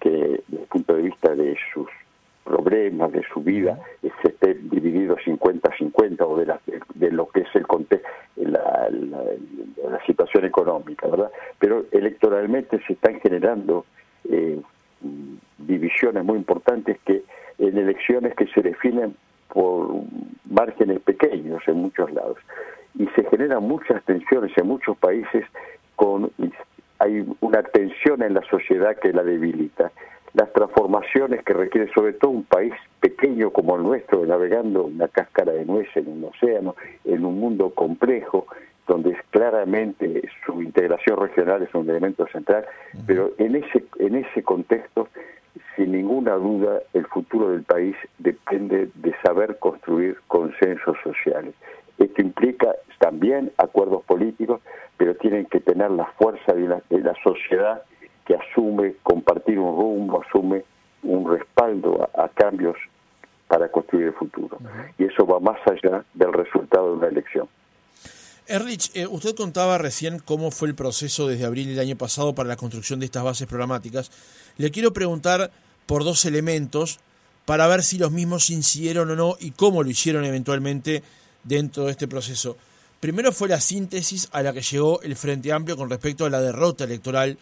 que 0.00 0.10
desde 0.10 0.62
el 0.62 0.68
punto 0.68 0.94
de 0.94 1.02
vista 1.02 1.34
de 1.34 1.56
sus 1.72 1.88
problemas 2.48 3.12
de 3.12 3.22
su 3.32 3.40
vida 3.40 3.78
se 4.22 4.28
esté 4.28 4.54
dividido 4.54 5.16
50-50 5.16 6.22
o 6.22 6.38
de, 6.38 6.46
la, 6.46 6.60
de 6.94 7.10
lo 7.10 7.28
que 7.28 7.40
es 7.40 7.54
el 7.54 7.66
contexto, 7.66 8.08
la, 8.36 8.88
situación 10.06 10.46
económica, 10.46 11.06
¿verdad? 11.06 11.30
Pero 11.58 11.84
electoralmente 11.92 12.80
se 12.86 12.94
están 12.94 13.20
generando 13.20 13.84
eh, 14.30 14.58
divisiones 15.58 16.24
muy 16.24 16.38
importantes 16.38 16.98
que 17.04 17.22
en 17.58 17.76
elecciones 17.76 18.34
que 18.34 18.46
se 18.46 18.62
definen 18.62 19.14
por 19.52 19.88
márgenes 20.48 21.00
pequeños 21.00 21.62
en 21.66 21.76
muchos 21.76 22.10
lados 22.12 22.38
y 22.98 23.06
se 23.08 23.24
generan 23.24 23.62
muchas 23.64 24.02
tensiones 24.04 24.56
en 24.56 24.66
muchos 24.66 24.96
países 24.96 25.44
con 25.96 26.30
hay 27.00 27.24
una 27.40 27.62
tensión 27.62 28.22
en 28.22 28.34
la 28.34 28.42
sociedad 28.50 28.96
que 28.96 29.12
la 29.12 29.22
debilita 29.22 29.92
las 30.38 30.52
transformaciones 30.52 31.42
que 31.42 31.52
requiere 31.52 31.92
sobre 31.92 32.12
todo 32.12 32.30
un 32.30 32.44
país 32.44 32.72
pequeño 33.00 33.50
como 33.50 33.74
el 33.76 33.82
nuestro, 33.82 34.24
navegando 34.24 34.84
una 34.84 35.08
cáscara 35.08 35.52
de 35.52 35.64
nuez 35.64 35.88
en 35.96 36.06
un 36.06 36.24
océano, 36.24 36.76
en 37.04 37.24
un 37.24 37.40
mundo 37.40 37.70
complejo, 37.70 38.46
donde 38.86 39.10
es 39.10 39.18
claramente 39.30 40.22
su 40.46 40.62
integración 40.62 41.18
regional 41.18 41.62
es 41.62 41.74
un 41.74 41.90
elemento 41.90 42.24
central, 42.28 42.64
pero 43.04 43.32
en 43.38 43.56
ese, 43.56 43.84
en 43.98 44.14
ese 44.14 44.44
contexto, 44.44 45.08
sin 45.74 45.90
ninguna 45.90 46.34
duda, 46.34 46.82
el 46.94 47.06
futuro 47.06 47.50
del 47.50 47.64
país 47.64 47.96
depende 48.18 48.90
de 48.94 49.14
saber 49.24 49.58
construir 49.58 50.18
consensos 50.28 50.96
sociales. 51.02 51.52
Esto 51.98 52.22
implica 52.22 52.76
también 53.00 53.50
acuerdos 53.58 54.04
políticos, 54.04 54.60
pero 54.96 55.16
tienen 55.16 55.46
que 55.46 55.58
tener 55.58 55.90
la 55.90 56.06
fuerza 56.16 56.52
de 56.54 56.68
la, 56.68 56.80
de 56.90 57.00
la 57.00 57.14
sociedad 57.24 57.82
que 58.28 58.34
asume 58.34 58.96
compartir 59.02 59.58
un 59.58 59.74
rumbo, 59.74 60.22
asume 60.22 60.62
un 61.02 61.32
respaldo 61.32 62.10
a, 62.14 62.28
cambios 62.28 62.76
para 63.48 63.72
construir 63.72 64.08
el 64.08 64.12
futuro. 64.12 64.58
Y 64.98 65.04
eso 65.04 65.26
va 65.26 65.40
más 65.40 65.58
allá 65.66 66.04
del 66.12 66.34
resultado 66.34 66.90
de 66.90 66.98
una 66.98 67.06
elección. 67.08 67.48
Erlich, 68.46 68.90
eh, 68.94 69.06
usted 69.06 69.34
contaba 69.34 69.78
recién 69.78 70.18
cómo 70.18 70.50
fue 70.50 70.68
el 70.68 70.74
proceso 70.74 71.26
desde 71.26 71.46
abril 71.46 71.68
del 71.68 71.78
año 71.78 71.96
pasado 71.96 72.34
para 72.34 72.50
la 72.50 72.56
construcción 72.56 73.00
de 73.00 73.06
estas 73.06 73.24
bases 73.24 73.46
programáticas. 73.46 74.10
Le 74.58 74.70
quiero 74.70 74.92
preguntar 74.92 75.50
por 75.86 76.04
dos 76.04 76.26
elementos 76.26 77.00
para 77.46 77.66
ver 77.66 77.82
si 77.82 77.96
los 77.96 78.12
mismos 78.12 78.50
incidieron 78.50 79.10
o 79.10 79.16
no 79.16 79.36
y 79.40 79.52
cómo 79.52 79.82
lo 79.82 79.88
hicieron 79.88 80.26
eventualmente 80.26 81.02
dentro 81.44 81.86
de 81.86 81.92
este 81.92 82.08
proceso. 82.08 82.58
Primero 83.00 83.32
fue 83.32 83.48
la 83.48 83.60
síntesis 83.60 84.28
a 84.32 84.42
la 84.42 84.52
que 84.52 84.60
llegó 84.60 85.00
el 85.00 85.16
Frente 85.16 85.50
Amplio 85.50 85.78
con 85.78 85.88
respecto 85.88 86.26
a 86.26 86.30
la 86.30 86.42
derrota 86.42 86.84
electoral 86.84 87.38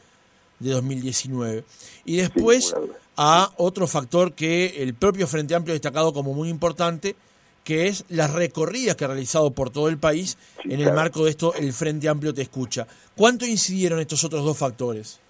de 0.59 0.71
2019. 0.71 1.65
Y 2.05 2.17
después 2.17 2.75
a 3.17 3.51
otro 3.57 3.87
factor 3.87 4.33
que 4.33 4.83
el 4.83 4.95
propio 4.95 5.27
Frente 5.27 5.55
Amplio 5.55 5.73
ha 5.73 5.77
destacado 5.81 6.13
como 6.13 6.35
muy 6.35 6.49
importante, 6.49 7.17
que 7.65 7.89
es 7.89 8.05
las 8.09 8.33
recorridas 8.33 8.95
que 8.95 9.05
ha 9.05 9.09
realizado 9.09 9.51
por 9.51 9.71
todo 9.71 9.89
el 9.89 9.99
país 9.99 10.39
en 10.65 10.81
el 10.81 10.93
marco 10.93 11.25
de 11.25 11.31
esto 11.31 11.53
el 11.55 11.73
Frente 11.73 12.09
Amplio 12.09 12.33
te 12.33 12.43
escucha. 12.43 12.87
¿Cuánto 13.17 13.45
incidieron 13.45 13.99
estos 13.99 14.23
otros 14.25 14.45
dos 14.45 14.57
factores? 14.57 15.21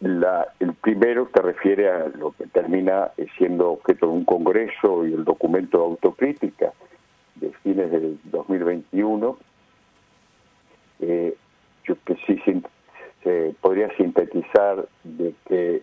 La, 0.00 0.48
el 0.58 0.74
primero 0.74 1.30
se 1.32 1.40
refiere 1.40 1.88
a 1.88 2.08
lo 2.08 2.32
que 2.32 2.46
termina 2.46 3.12
siendo 3.38 3.70
objeto 3.70 4.06
de 4.06 4.12
un 4.12 4.24
congreso 4.24 5.06
y 5.06 5.12
el 5.14 5.24
documento 5.24 5.78
de 5.78 5.84
autocrítica 5.84 6.72
de 7.36 7.52
fines 7.62 7.90
del 7.90 8.18
2021, 8.24 9.38
eh, 11.00 11.36
yo 11.84 11.94
que 12.04 12.16
sí 12.26 12.36
podría 13.60 13.94
sintetizar 13.96 14.86
de 15.04 15.34
que 15.46 15.82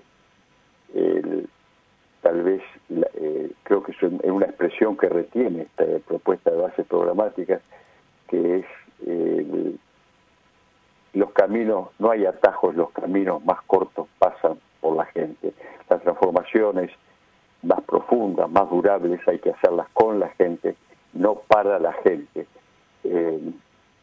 tal 2.22 2.44
vez 2.44 2.62
eh, 2.90 3.52
creo 3.64 3.84
que 3.84 3.92
es 3.92 4.04
una 4.24 4.46
expresión 4.46 4.98
que 4.98 5.08
retiene 5.08 5.64
esta 5.64 5.86
propuesta 6.08 6.52
de 6.52 6.58
bases 6.58 6.86
programáticas, 6.88 7.62
que 8.28 8.58
es 8.58 8.66
los 11.14 11.32
caminos, 11.32 11.90
no 12.00 12.12
hay 12.12 12.26
atajos, 12.26 12.76
los 12.76 12.92
caminos 12.92 13.44
más 13.44 13.62
cortos 13.64 14.08
pasan 14.20 14.60
por 14.80 14.96
la 14.96 15.06
gente. 15.06 15.54
Las 15.90 16.02
transformaciones 16.02 16.92
más 17.62 17.82
profundas, 17.82 18.50
más 18.50 18.70
durables, 18.70 19.20
hay 19.28 19.40
que 19.40 19.52
hacerlas 19.52 19.88
con 19.94 20.20
la 20.20 20.30
gente, 20.30 20.76
no 21.14 21.36
para 21.36 21.80
la 21.80 21.94
gente. 21.94 22.46
Eh, 23.04 23.52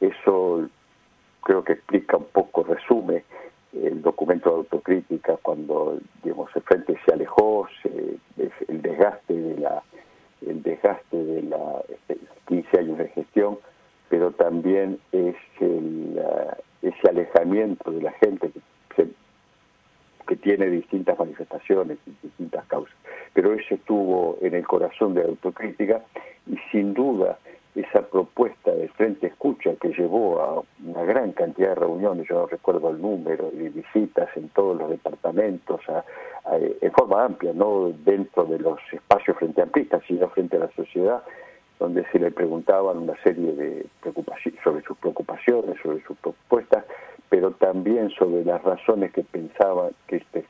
eso 0.00 0.68
creo 1.46 1.62
que 1.62 1.74
explica 1.74 2.16
un 2.16 2.24
poco, 2.24 2.64
resume 2.64 3.22
el 3.72 4.02
documento 4.02 4.50
de 4.50 4.56
autocrítica 4.56 5.36
cuando 5.40 5.96
digamos 6.24 6.50
el 6.56 6.62
frente 6.62 6.98
se 7.06 7.14
alejó 7.14 7.68
el 7.84 8.82
desgaste 8.82 9.32
de 9.32 9.56
la 9.60 9.82
el 10.44 10.62
desgaste 10.62 11.16
de 11.16 11.42
la 11.42 11.82
15 12.48 12.66
este, 12.66 12.80
años 12.80 12.98
de 12.98 13.08
gestión 13.08 13.58
pero 14.08 14.32
también 14.32 14.98
es 15.12 15.36
el, 15.60 16.20
ese 16.82 17.08
alejamiento 17.08 17.92
de 17.92 18.02
la 18.02 18.12
gente 18.12 18.50
que, 18.96 19.06
que 20.26 20.36
tiene 20.36 20.66
distintas 20.66 21.18
manifestaciones 21.18 21.98
y 22.06 22.12
distintas 22.22 22.64
causas. 22.66 22.94
Pero 23.34 23.52
eso 23.52 23.74
estuvo 23.74 24.38
en 24.40 24.54
el 24.54 24.66
corazón 24.66 25.14
de 25.14 25.22
la 25.22 25.28
autocrítica 25.28 26.02
y 26.46 26.56
sin 26.70 26.94
duda 26.94 27.38
esa 27.76 28.02
propuesta 28.02 28.72
de 28.72 28.88
Frente 28.88 29.26
Escucha 29.26 29.74
que 29.80 29.92
llevó 29.92 30.40
a 30.40 30.62
una 30.84 31.04
gran 31.04 31.32
cantidad 31.32 31.70
de 31.70 31.74
reuniones, 31.74 32.26
yo 32.28 32.36
no 32.36 32.46
recuerdo 32.46 32.90
el 32.90 33.00
número, 33.00 33.50
y 33.52 33.68
visitas 33.68 34.28
en 34.36 34.48
todos 34.50 34.76
los 34.78 34.88
departamentos, 34.90 35.80
en 36.80 36.92
forma 36.92 37.24
amplia, 37.24 37.52
no 37.52 37.92
dentro 38.04 38.44
de 38.44 38.58
los 38.58 38.78
espacios 38.92 39.36
frente 39.36 39.60
amplistas, 39.60 40.02
sino 40.08 40.28
frente 40.30 40.56
a 40.56 40.60
la 40.60 40.70
sociedad, 40.72 41.22
donde 41.78 42.04
se 42.10 42.18
le 42.18 42.30
preguntaban 42.30 42.98
una 42.98 43.14
serie 43.22 43.52
de 43.52 43.86
preocupaciones 44.00 44.60
sobre 44.64 44.82
sus 44.82 44.96
preocupaciones, 44.96 45.76
sobre 45.82 46.02
sus 46.04 46.16
propuestas, 46.18 46.84
pero 47.28 47.50
también 47.52 48.10
sobre 48.10 48.44
las 48.44 48.62
razones 48.62 49.12
que 49.12 49.22
pensaban 49.22 49.90
que, 50.06 50.16
este, 50.16 50.46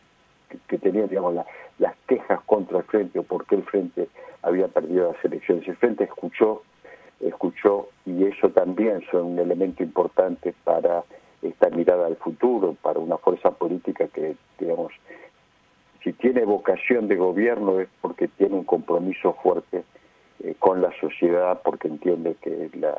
que, 0.69 0.79
tenían, 0.79 1.09
digamos, 1.09 1.35
las 1.79 1.97
quejas 2.07 2.41
contra 2.47 2.79
el 2.79 2.85
Frente 2.85 3.19
o 3.19 3.23
por 3.25 3.47
qué 3.47 3.57
el 3.57 3.65
Frente 3.65 4.09
había 4.43 4.69
perdido 4.69 5.13
las 5.13 5.25
elecciones. 5.25 5.67
El 5.67 5.77
Frente 5.77 6.05
escuchó 6.05 6.63
escuchó 7.21 7.89
y 8.05 8.25
eso 8.25 8.51
también 8.51 9.03
son 9.11 9.25
un 9.27 9.39
elemento 9.39 9.83
importante 9.83 10.55
para 10.65 11.05
esta 11.43 11.71
mirada 11.71 12.07
al 12.07 12.17
futuro, 12.17 12.77
para 12.83 12.99
una 12.99 13.17
fuerza 13.19 13.51
política 13.51 14.09
que, 14.09 14.37
digamos, 14.59 14.93
si 16.03 16.13
tiene 16.13 16.45
vocación 16.45 17.09
de 17.09 17.17
gobierno 17.17 17.81
es 17.81 17.89
porque 18.01 18.29
tiene 18.29 18.55
un 18.55 18.65
compromiso 18.65 19.37
fuerte 19.43 19.85
eh, 20.43 20.55
con 20.59 20.81
la 20.81 20.93
sociedad, 21.01 21.61
porque 21.65 21.89
entiende 21.89 22.37
que 22.41 22.71
la, 22.79 22.95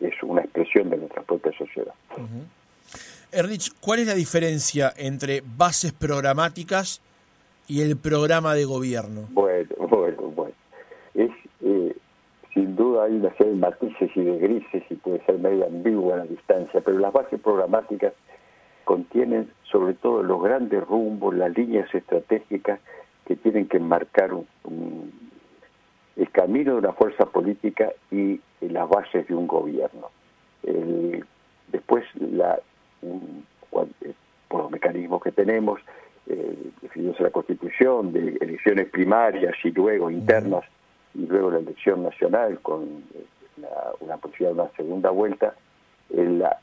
es 0.00 0.14
una 0.22 0.42
expresión 0.42 0.90
de 0.90 0.98
nuestra 0.98 1.22
propia 1.22 1.52
sociedad. 1.56 1.94
Erlich, 3.32 3.72
¿cuál 3.80 4.00
es 4.00 4.06
la 4.06 4.14
diferencia 4.14 4.92
entre 4.96 5.42
bases 5.44 5.92
programáticas 5.92 7.00
y 7.66 7.82
el 7.82 7.96
programa 7.96 8.54
de 8.54 8.64
gobierno? 8.64 9.26
Bueno. 9.30 9.75
Eh, 12.56 12.60
sin 12.60 12.76
duda 12.76 13.04
hay 13.04 13.16
una 13.16 13.30
serie 13.34 13.52
de 13.52 13.58
matices 13.58 14.10
y 14.14 14.20
de 14.22 14.38
grises 14.38 14.82
y 14.88 14.94
puede 14.94 15.24
ser 15.24 15.38
medio 15.38 15.66
ambigua 15.66 16.14
a 16.14 16.18
la 16.18 16.24
distancia, 16.24 16.80
pero 16.80 16.98
las 16.98 17.12
bases 17.12 17.40
programáticas 17.40 18.12
contienen 18.84 19.50
sobre 19.64 19.94
todo 19.94 20.22
los 20.22 20.42
grandes 20.42 20.84
rumbos, 20.86 21.34
las 21.34 21.56
líneas 21.56 21.92
estratégicas 21.94 22.80
que 23.26 23.36
tienen 23.36 23.66
que 23.66 23.80
marcar 23.80 24.30
el 26.16 26.30
camino 26.30 26.72
de 26.72 26.78
una 26.78 26.92
fuerza 26.92 27.26
política 27.26 27.92
y 28.10 28.40
las 28.60 28.88
bases 28.88 29.26
de 29.26 29.34
un 29.34 29.46
gobierno. 29.46 30.10
después, 31.72 32.04
la, 32.20 32.58
eh, 33.02 34.14
por 34.48 34.62
los 34.62 34.70
mecanismos 34.70 35.22
que 35.22 35.32
tenemos, 35.32 35.80
eh, 36.28 36.70
definidos 36.80 37.18
en 37.18 37.24
la 37.24 37.30
Constitución, 37.30 38.12
de 38.12 38.38
elecciones 38.40 38.88
primarias 38.88 39.54
y 39.64 39.72
luego 39.72 40.10
internas, 40.10 40.64
y 41.16 41.26
luego 41.26 41.50
la 41.50 41.58
elección 41.58 42.02
nacional 42.02 42.58
con 42.60 43.04
eh, 43.14 43.64
una 44.00 44.16
posibilidad 44.18 44.54
de 44.54 44.60
una 44.60 44.70
segunda 44.76 45.10
vuelta, 45.10 45.54
en, 46.10 46.40
la, 46.40 46.58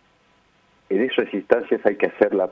esas 0.90 1.34
instancias 1.34 1.82
hay 1.86 1.96
que 1.96 2.08
hacerla 2.08 2.52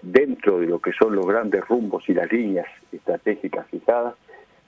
dentro 0.00 0.60
de 0.60 0.66
lo 0.66 0.80
que 0.80 0.92
son 0.92 1.14
los 1.14 1.26
grandes 1.26 1.66
rumbos 1.68 2.08
y 2.08 2.14
las 2.14 2.32
líneas 2.32 2.66
estratégicas 2.90 3.66
fijadas, 3.66 4.14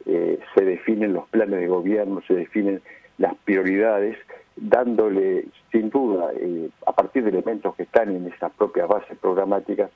eh, 0.04 0.38
se 0.54 0.64
definen 0.64 1.14
los 1.14 1.26
planes 1.28 1.60
de 1.60 1.66
gobierno, 1.66 2.20
se 2.26 2.34
definen 2.34 2.82
las 3.16 3.34
prioridades, 3.44 4.18
dándole 4.56 5.46
sin 5.72 5.88
duda, 5.88 6.30
eh, 6.38 6.68
a 6.86 6.92
partir 6.92 7.24
de 7.24 7.30
elementos 7.30 7.74
que 7.74 7.84
están 7.84 8.14
en 8.14 8.26
esas 8.26 8.52
propias 8.52 8.86
bases 8.86 9.16
programáticas, 9.18 9.90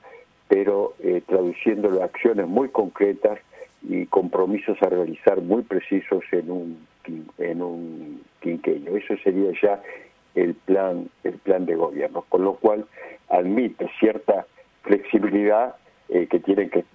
pero 0.47 0.93
traduciéndolo 1.27 2.01
a 2.01 2.05
acciones 2.05 2.47
muy 2.47 2.69
concretas 2.69 3.39
y 3.87 4.05
compromisos 4.05 4.81
a 4.81 4.89
realizar 4.89 5.41
muy 5.41 5.63
precisos 5.63 6.23
en 6.31 6.51
un 6.51 6.87
en 7.37 7.61
un 7.61 8.23
quinquenio. 8.39 8.95
Eso 8.95 9.15
sería 9.23 9.51
ya 9.61 9.81
el 10.35 10.55
plan 10.55 11.09
el 11.23 11.37
plan 11.39 11.65
de 11.65 11.75
gobierno, 11.75 12.23
con 12.29 12.43
lo 12.43 12.53
cual 12.53 12.85
admite 13.29 13.89
cierta 13.99 14.45
flexibilidad 14.83 15.75
eh, 16.09 16.27
que 16.27 16.39
tiene 16.39 16.69
que 16.69 16.85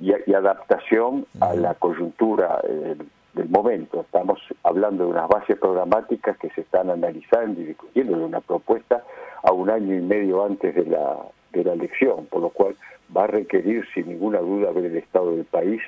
y, 0.00 0.12
adaptación 0.32 1.26
a 1.40 1.54
la 1.54 1.74
coyuntura 1.74 2.60
eh, 2.64 2.96
del 3.34 3.48
momento. 3.48 4.02
Estamos 4.02 4.40
hablando 4.62 5.04
de 5.04 5.10
unas 5.10 5.28
bases 5.28 5.58
programáticas 5.58 6.38
que 6.38 6.50
se 6.50 6.62
están 6.62 6.88
analizando 6.88 7.60
y 7.60 7.64
discutiendo 7.64 8.16
de 8.16 8.24
una 8.24 8.40
propuesta 8.40 9.04
a 9.42 9.52
un 9.52 9.70
año 9.70 9.94
y 9.94 10.00
medio 10.00 10.44
antes 10.44 10.74
de 10.74 10.84
la 10.86 11.16
de 11.52 11.64
la 11.64 11.72
elección, 11.72 12.26
por 12.26 12.42
lo 12.42 12.50
cual 12.50 12.76
va 13.16 13.24
a 13.24 13.26
requerir 13.26 13.86
sin 13.94 14.08
ninguna 14.08 14.38
duda 14.38 14.70
ver 14.70 14.84
el 14.84 14.96
estado 14.96 15.34
del 15.34 15.46
país 15.46 15.80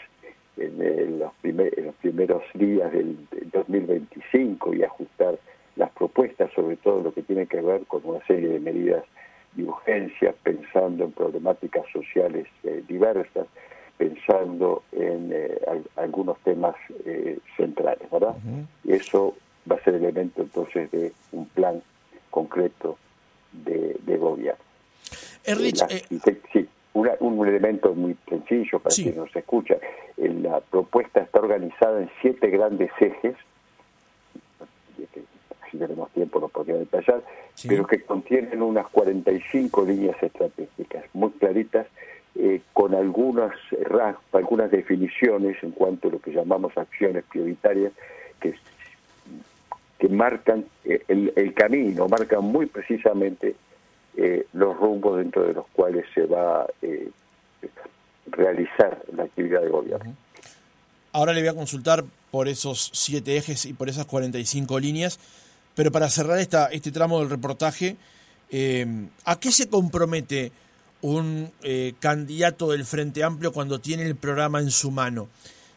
en, 0.61 1.19
los, 1.19 1.33
los 1.43 1.95
primeros 1.97 2.43
días 2.55 2.93
del, 2.93 3.17
2025 3.53 4.75
y 4.75 4.83
ajustar 4.83 5.39
las 5.77 5.91
propuestas, 5.91 6.51
sobre 6.55 6.77
todo 6.77 7.03
lo 7.03 7.13
que 7.13 7.23
tiene 7.23 7.47
que 7.47 7.61
ver 7.61 7.83
con 7.87 8.03
una 8.05 8.25
serie 8.27 8.49
de 8.49 8.61
medidas 8.61 9.05
de 9.55 9.65
urgencia, 9.65 10.35
pensando 10.43 11.05
en 11.05 11.13
problemáticas 11.13 11.85
sociales 11.93 12.47
eh, 12.65 12.83
diversas, 12.87 13.47
pensando 13.97 14.83
en 14.93 15.31
eh, 15.33 15.59
algunos 15.97 16.39
temas 16.41 16.77
eh, 17.05 17.39
centrales, 17.57 18.11
¿verdad? 18.11 18.37
Y 18.85 18.93
eso 18.93 19.37
va 19.71 19.77
a 19.77 19.85
ser 19.85 19.95
elemento 19.95 20.43
entonces 20.43 20.91
de 20.91 21.13
un 21.33 21.47
plan 21.47 21.83
concreto 22.31 22.97
Erlich, 25.45 25.83
sí, 26.53 26.69
un 26.95 27.47
elemento 27.47 27.95
muy 27.95 28.17
sencillo 28.29 28.79
para 28.81 28.95
quien 28.95 29.17
nos 29.17 29.35
escucha. 29.35 29.77
La 30.17 30.61
propuesta 30.61 31.21
está 31.21 31.39
organizada 31.41 32.01
en 32.01 32.11
siete 32.21 32.49
grandes 32.51 32.91
ejes, 33.01 33.37
si 35.71 35.79
tenemos 35.79 36.11
tiempo 36.11 36.41
lo 36.41 36.49
podría 36.49 36.77
detallar, 36.77 37.23
pero 37.69 37.87
que 37.87 38.03
contienen 38.03 38.61
unas 38.63 38.89
45 38.89 39.85
líneas 39.85 40.21
estratégicas 40.23 41.05
muy 41.13 41.31
claritas, 41.33 41.87
eh, 42.37 42.61
con 42.73 42.95
algunas 42.95 43.53
algunas 44.33 44.71
definiciones 44.71 45.61
en 45.63 45.73
cuanto 45.73 46.09
a 46.09 46.13
lo 46.13 46.21
que 46.21 46.31
llamamos 46.31 46.77
acciones 46.79 47.25
prioritarias 47.25 47.93
que, 48.41 48.55
que 49.99 50.09
marcan 50.09 50.65
eh, 50.85 51.03
el, 51.09 51.55
camino, 51.55 52.09
marcan 52.09 52.45
muy 52.45 52.67
precisamente 52.67 53.57
eh, 54.23 54.47
los 54.53 54.77
rumbos 54.77 55.19
dentro 55.19 55.47
de 55.47 55.55
los 55.55 55.67
cuales 55.73 56.05
se 56.15 56.27
va 56.27 56.63
a 56.63 56.67
realizar 58.27 59.03
la 59.17 59.25
actividad 59.25 59.63
de 59.63 59.69
gobierno. 59.69 60.15
Ahora 61.13 61.33
le 61.33 61.41
voy 61.41 61.49
a 61.49 61.55
consultar 61.55 62.05
por 62.31 62.47
esos 62.47 62.91
siete 62.93 63.37
ejes 63.37 63.65
y 63.67 63.73
por 63.73 63.89
esas 63.89 64.07
45 64.07 64.79
líneas, 64.79 65.19
pero 65.75 65.91
para 65.91 66.09
cerrar 66.09 66.39
esta, 66.39 66.67
este 66.67 66.93
tramo 66.93 67.19
del 67.19 67.31
reportaje, 67.31 67.97
¿a 69.25 69.41
qué 69.41 69.51
se 69.51 69.69
compromete 69.69 70.53
un 71.03 71.51
eh, 71.63 71.95
candidato 71.99 72.71
del 72.71 72.85
Frente 72.85 73.25
Amplio 73.25 73.53
cuando 73.53 73.81
tiene 73.81 74.05
el 74.05 74.17
programa 74.17 74.61
en 74.61 74.71
su 74.71 74.91
mano? 74.91 75.29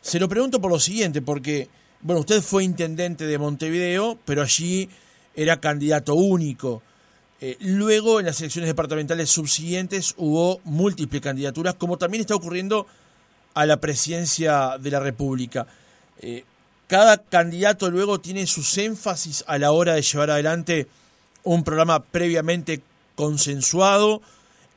Se 0.01 0.19
lo 0.19 0.27
pregunto 0.27 0.59
por 0.59 0.71
lo 0.71 0.79
siguiente, 0.79 1.21
porque, 1.21 1.69
bueno, 2.01 2.19
usted 2.19 2.41
fue 2.41 2.63
intendente 2.63 3.25
de 3.25 3.37
Montevideo, 3.37 4.17
pero 4.25 4.41
allí 4.41 4.89
era 5.35 5.59
candidato 5.59 6.13
único. 6.15 6.81
Eh, 7.45 7.57
luego, 7.59 8.21
en 8.21 8.25
las 8.25 8.39
elecciones 8.39 8.69
departamentales 8.69 9.29
subsiguientes, 9.29 10.13
hubo 10.15 10.61
múltiples 10.63 11.21
candidaturas, 11.21 11.73
como 11.73 11.97
también 11.97 12.21
está 12.21 12.35
ocurriendo 12.35 12.87
a 13.53 13.65
la 13.65 13.81
presidencia 13.81 14.77
de 14.79 14.89
la 14.89 15.01
República. 15.01 15.67
Eh, 16.21 16.45
cada 16.87 17.17
candidato 17.17 17.91
luego 17.91 18.21
tiene 18.21 18.47
sus 18.47 18.77
énfasis 18.77 19.43
a 19.45 19.57
la 19.57 19.73
hora 19.73 19.95
de 19.95 20.01
llevar 20.03 20.31
adelante 20.31 20.87
un 21.43 21.65
programa 21.65 22.01
previamente 22.01 22.81
consensuado, 23.15 24.21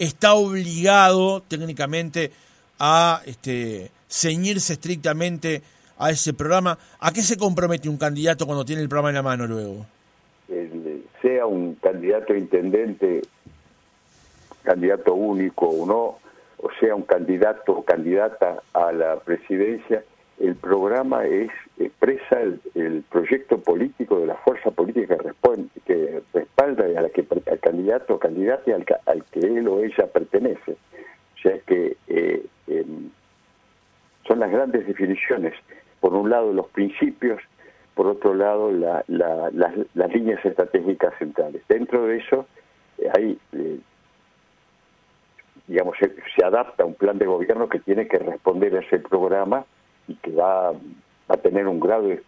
está 0.01 0.35
obligado 0.35 1.45
técnicamente 1.47 2.33
a 2.81 3.23
este, 3.27 3.93
ceñirse 4.11 4.73
estrictamente 4.73 5.63
a 5.99 6.11
ese 6.11 6.33
programa. 6.33 6.81
¿A 6.99 7.13
qué 7.13 7.23
se 7.23 7.37
compromete 7.37 7.89
un 7.89 7.97
candidato 7.97 8.45
cuando 8.45 8.65
tiene 8.65 8.83
el 8.83 8.89
programa 8.89 9.11
en 9.11 9.15
la 9.15 9.23
mano 9.23 9.47
luego? 9.47 9.87
Sea 11.26 11.45
un 11.45 11.75
candidato 11.75 12.33
a 12.33 12.38
intendente, 12.38 13.23
candidato 14.62 15.12
único 15.14 15.66
o 15.66 15.85
no, 15.85 16.18
o 16.59 16.71
sea 16.78 16.95
un 16.95 17.02
candidato 17.02 17.73
o 17.73 17.85
candidata 17.85 18.62
a 18.73 18.92
la 18.92 19.16
presidencia, 19.16 20.04
el 20.38 20.54
programa 20.54 21.25
es 21.26 21.50
expresa 21.78 22.40
el, 22.75 23.02
proyecto 23.11 23.59
político 23.59 24.21
de 24.21 24.26
la 24.26 24.37
fuerza 24.37 24.71
política 24.71 25.16
que, 25.85 26.23
respalda 26.33 26.85
a 26.85 27.02
la 27.02 27.09
que, 27.09 27.26
al 27.50 27.59
candidato 27.59 28.14
o 28.14 28.18
candidata 28.18 28.75
al, 28.75 28.85
al, 29.06 29.25
que 29.25 29.40
él 29.40 29.66
o 29.66 29.80
ella 29.80 30.06
pertenece. 30.06 30.73
O 30.73 31.38
sea 31.42 31.59
que 31.66 31.97
eh, 32.06 32.47
em, 32.68 33.11
son 34.28 34.40
las 34.40 34.50
grandes 34.50 34.87
definiciones. 34.87 35.54
Por 36.00 36.14
un 36.14 36.30
lado 36.30 36.52
los 36.52 36.68
principios, 36.68 37.40
por 37.97 38.07
otro 38.09 38.35
lado 38.35 38.71
la, 38.71 39.03
las, 39.09 40.12
líneas 40.12 40.45
estratégicas 40.45 41.15
centrales. 41.19 41.62
Dentro 41.67 42.05
de 42.07 42.19
eso 42.19 42.47
eh, 42.99 43.09
hay, 43.17 43.38
eh, 43.53 43.79
digamos, 45.67 45.97
se, 45.99 46.45
adapta 46.45 46.85
un 46.85 46.95
plan 46.95 47.19
de 47.19 47.25
gobierno 47.25 47.71
que 47.71 47.81
tiene 47.81 48.07
que 48.07 48.19
responder 48.19 48.76
a 48.76 48.80
ese 48.80 48.99
programa 48.99 49.65
y 50.06 50.15
que 50.17 50.30
va, 50.30 50.73
a 51.28 51.37
tener 51.39 51.67
un 51.67 51.80
grado 51.80 52.06
de, 52.06 52.23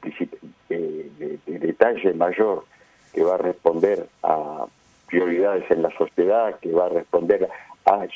de, 0.69 1.39
detalle 1.47 2.15
mayor, 2.15 2.65
que 3.13 3.23
va 3.23 3.35
a 3.35 3.39
responder 3.39 4.09
a 4.25 4.65
prioridades 5.07 5.71
en 5.71 5.83
la 5.83 5.91
sociedad, 5.97 6.59
que 6.61 6.73
va 6.73 6.87
a 6.87 6.89
responder 6.89 7.49
a, 7.85 8.07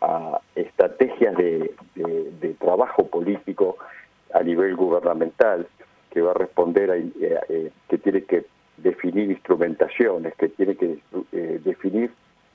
a, 0.00 0.40
estrategias 0.54 1.36
de, 1.36 1.74
trabajo 2.58 3.06
político 3.06 3.76
a 4.32 4.42
nivel 4.42 4.76
gubernamental, 4.76 5.66
que 6.10 6.20
va 6.20 6.32
a 6.32 6.34
responder 6.34 6.90
a, 6.90 6.96
eh, 6.96 7.70
que 7.88 7.98
tiene 7.98 8.22
que 8.24 8.44
definir 8.76 9.30
instrumentaciones, 9.30 10.34
que 10.36 10.48
tiene 10.48 10.76
que 10.76 10.98
eh, 11.32 11.60
definir 11.64 12.12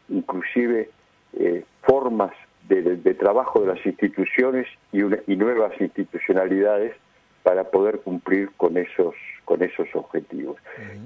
inclusive 0.09 0.89
eh, 1.37 1.63
formas 1.81 2.31
de, 2.67 3.13
trabajo 3.15 3.61
de 3.61 3.75
las 3.75 3.85
instituciones 3.85 4.67
y, 4.91 5.01
y 5.01 5.35
nuevas 5.35 5.73
institucionalidades 5.79 6.95
para 7.43 7.65
poder 7.65 7.99
cumplir 7.99 8.49
con 8.57 8.77
esos 8.77 9.13
con 9.45 9.61
esos 9.61 9.87
objetivos. 9.93 10.57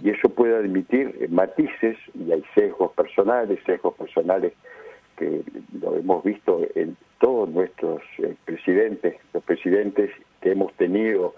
Y 0.04 0.12
eso 0.12 0.30
puede 0.30 0.56
admitir 0.56 1.28
matices, 1.32 1.98
y 2.14 2.32
hay 2.32 2.44
sesgos 2.54 2.92
personales, 2.92 3.60
sesgos 3.66 3.96
personales 3.96 4.54
que 5.18 5.42
lo 5.82 5.98
hemos 5.98 6.24
visto 6.24 6.62
en 6.76 6.96
todos 7.20 7.50
nuestros 7.50 8.02
eh, 8.20 8.36
presidentes, 8.46 9.16
los 9.34 9.44
presidentes 9.44 10.12
que 10.42 10.52
hemos 10.52 10.72
tenido 10.74 11.34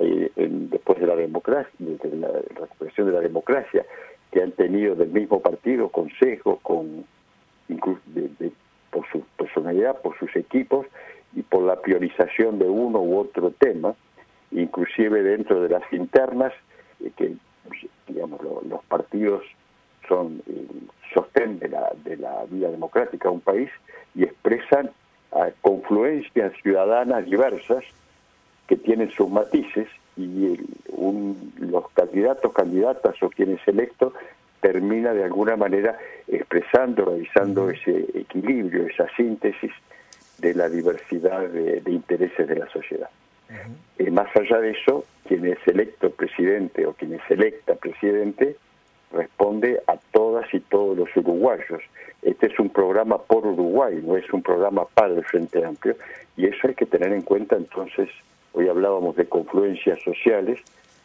eh, 0.00 0.30
después 0.36 1.00
de 1.00 1.06
la 1.06 1.16
democracia, 1.16 1.72
de 1.78 2.16
la 2.16 2.28
recuperación 2.28 3.08
de 3.08 3.12
la 3.12 3.20
democracia, 3.20 3.84
que 4.30 4.42
han 4.42 4.52
tenido 4.52 4.94
del 4.94 5.08
mismo 5.08 5.40
partido, 5.40 5.88
con 5.88 6.10
sesgos, 6.18 6.60
con 6.62 7.04
incluso 7.68 8.00
de 8.06 8.52
por 8.90 9.06
su 9.10 9.20
personalidad, 9.36 10.00
por 10.00 10.18
sus 10.18 10.34
equipos 10.36 10.86
y 11.34 11.42
por 11.42 11.62
la 11.62 11.80
priorización 11.80 12.58
de 12.58 12.66
uno 12.66 13.00
u 13.00 13.18
otro 13.18 13.50
tema, 13.50 13.94
inclusive 14.50 15.22
dentro 15.22 15.60
de 15.62 15.68
las 15.68 15.92
internas, 15.92 16.52
eh, 17.04 17.10
que 17.16 17.34
digamos 18.06 18.40
los 18.42 18.82
partidos 18.84 19.44
son 20.08 20.42
el 20.46 20.68
sostén 21.12 21.58
de 21.58 21.68
la, 21.68 21.92
de 22.04 22.16
la 22.16 22.44
vida 22.48 22.70
democrática 22.70 23.28
de 23.28 23.34
un 23.34 23.40
país 23.40 23.70
y 24.14 24.24
expresan 24.24 24.90
confluencias 25.60 26.54
ciudadanas 26.62 27.26
diversas 27.26 27.84
que 28.68 28.76
tienen 28.76 29.10
sus 29.10 29.28
matices 29.28 29.88
y 30.16 30.58
los 31.58 31.90
candidatos, 31.90 32.52
candidatas 32.52 33.20
o 33.22 33.30
quienes 33.30 33.66
electos 33.66 34.12
termina 34.60 35.12
de 35.14 35.24
alguna 35.24 35.56
manera 35.56 35.96
expresando, 36.26 37.04
realizando 37.04 37.70
ese 37.70 38.06
equilibrio, 38.14 38.86
esa 38.86 39.08
síntesis 39.16 39.72
de 40.38 40.54
la 40.54 40.68
diversidad 40.68 41.48
de, 41.48 41.82
intereses 41.86 42.46
de 42.46 42.56
la 42.56 42.68
sociedad. 42.68 43.08
y 43.98 44.10
más 44.10 44.28
allá 44.36 44.60
de 44.60 44.70
eso, 44.70 45.04
quien 45.26 45.46
es 45.46 45.58
electo 45.66 46.10
presidente 46.10 46.86
o 46.86 46.92
quien 46.92 47.14
es 47.14 47.22
electa 47.30 47.74
presidente 47.74 48.56
responde 49.12 49.80
a 49.86 49.96
todas 50.12 50.52
y 50.52 50.60
todos 50.60 50.96
los 50.96 51.08
uruguayos. 51.16 51.80
Este 52.22 52.46
es 52.46 52.58
un 52.58 52.68
programa 52.70 53.18
por 53.18 53.46
Uruguay, 53.46 54.00
no 54.04 54.16
es 54.16 54.30
un 54.32 54.42
programa 54.42 54.84
para 54.94 55.14
el 55.14 55.24
Frente 55.24 55.64
Amplio, 55.64 55.96
y 56.36 56.46
eso 56.46 56.68
hay 56.68 56.74
que 56.74 56.86
tener 56.86 57.12
en 57.12 57.22
cuenta 57.22 57.56
entonces, 57.56 58.08
hoy 58.58 58.68
hablábamos 58.68 59.14
de 59.14 59.28
confluencias 59.28 60.02
sociales, 60.02 60.58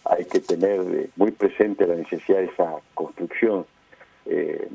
hay 0.05 0.25
que 0.25 0.39
tener 0.39 0.79
eh, 0.79 1.09
muy 1.15 1.31
presente 1.31 1.85
la 1.85 1.95
necesidad 1.95 2.39
de 2.39 2.45
esa 2.45 2.77
construcción 2.95 3.67
eh, 4.25 4.67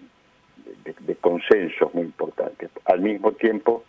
de, 0.84 1.16
consensos 1.16 1.92
muy 1.92 2.04
importantes. 2.04 2.70
Al 2.84 3.00
mismo 3.00 3.32
tiempo, 3.32 3.84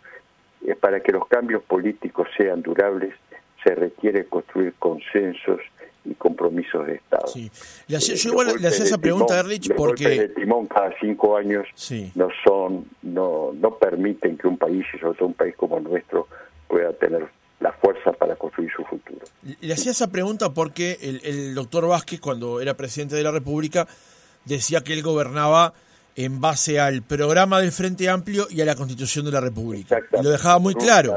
eh, 0.66 0.74
para 0.74 1.00
que 1.00 1.12
los 1.12 1.28
cambios 1.28 1.62
políticos 1.62 2.26
sean 2.36 2.62
durables, 2.62 3.14
se 3.62 3.76
requiere 3.76 4.24
construir 4.24 4.74
consensos 4.80 5.60
y 6.04 6.14
compromisos 6.14 6.84
de 6.86 6.94
Estado. 6.94 7.28
Sí. 7.28 7.48
Le 7.86 7.96
hacía, 7.96 8.16
yo 8.16 8.30
igual 8.30 8.48
le 8.60 8.68
hacía 8.68 8.86
esa 8.86 8.98
pregunta, 8.98 9.38
Erlich, 9.38 9.72
porque... 9.76 10.08
de 10.08 10.28
timón 10.30 10.66
cada 10.66 10.92
cinco 10.98 11.36
años 11.36 11.68
no 12.16 12.28
son, 12.42 12.86
no, 13.02 13.52
no 13.54 13.76
permiten 13.76 14.36
que 14.36 14.48
un 14.48 14.58
país, 14.58 14.84
y 14.92 14.98
sobre 14.98 15.16
todo 15.16 15.28
un 15.28 15.34
país 15.34 15.54
como 15.56 15.78
el 15.78 15.84
nuestro, 15.84 16.26
pueda 16.66 16.92
tener 16.94 17.28
la 17.60 17.72
fuerza 17.72 18.12
para 18.12 18.36
construir 18.36 18.70
su 18.74 18.84
futuro. 18.84 19.20
Le 19.60 19.72
hacía 19.72 19.92
esa 19.92 20.08
pregunta 20.08 20.50
porque 20.50 20.98
el, 21.00 21.54
doctor 21.54 21.86
Vázquez, 21.86 22.20
cuando 22.20 22.60
era 22.60 22.74
presidente 22.74 23.14
de 23.14 23.22
la 23.22 23.30
República, 23.30 23.86
decía 24.44 24.82
que 24.82 24.94
él 24.94 25.02
gobernaba 25.02 25.74
en 26.16 26.40
base 26.40 26.80
al 26.80 27.02
programa 27.02 27.60
del 27.60 27.72
Frente 27.72 28.08
Amplio 28.08 28.46
y 28.50 28.60
a 28.60 28.64
la 28.64 28.74
Constitución 28.74 29.24
de 29.26 29.30
la 29.30 29.40
República. 29.40 30.00
Y 30.18 30.22
lo 30.22 30.30
dejaba 30.30 30.58
muy 30.58 30.74
claro. 30.74 31.14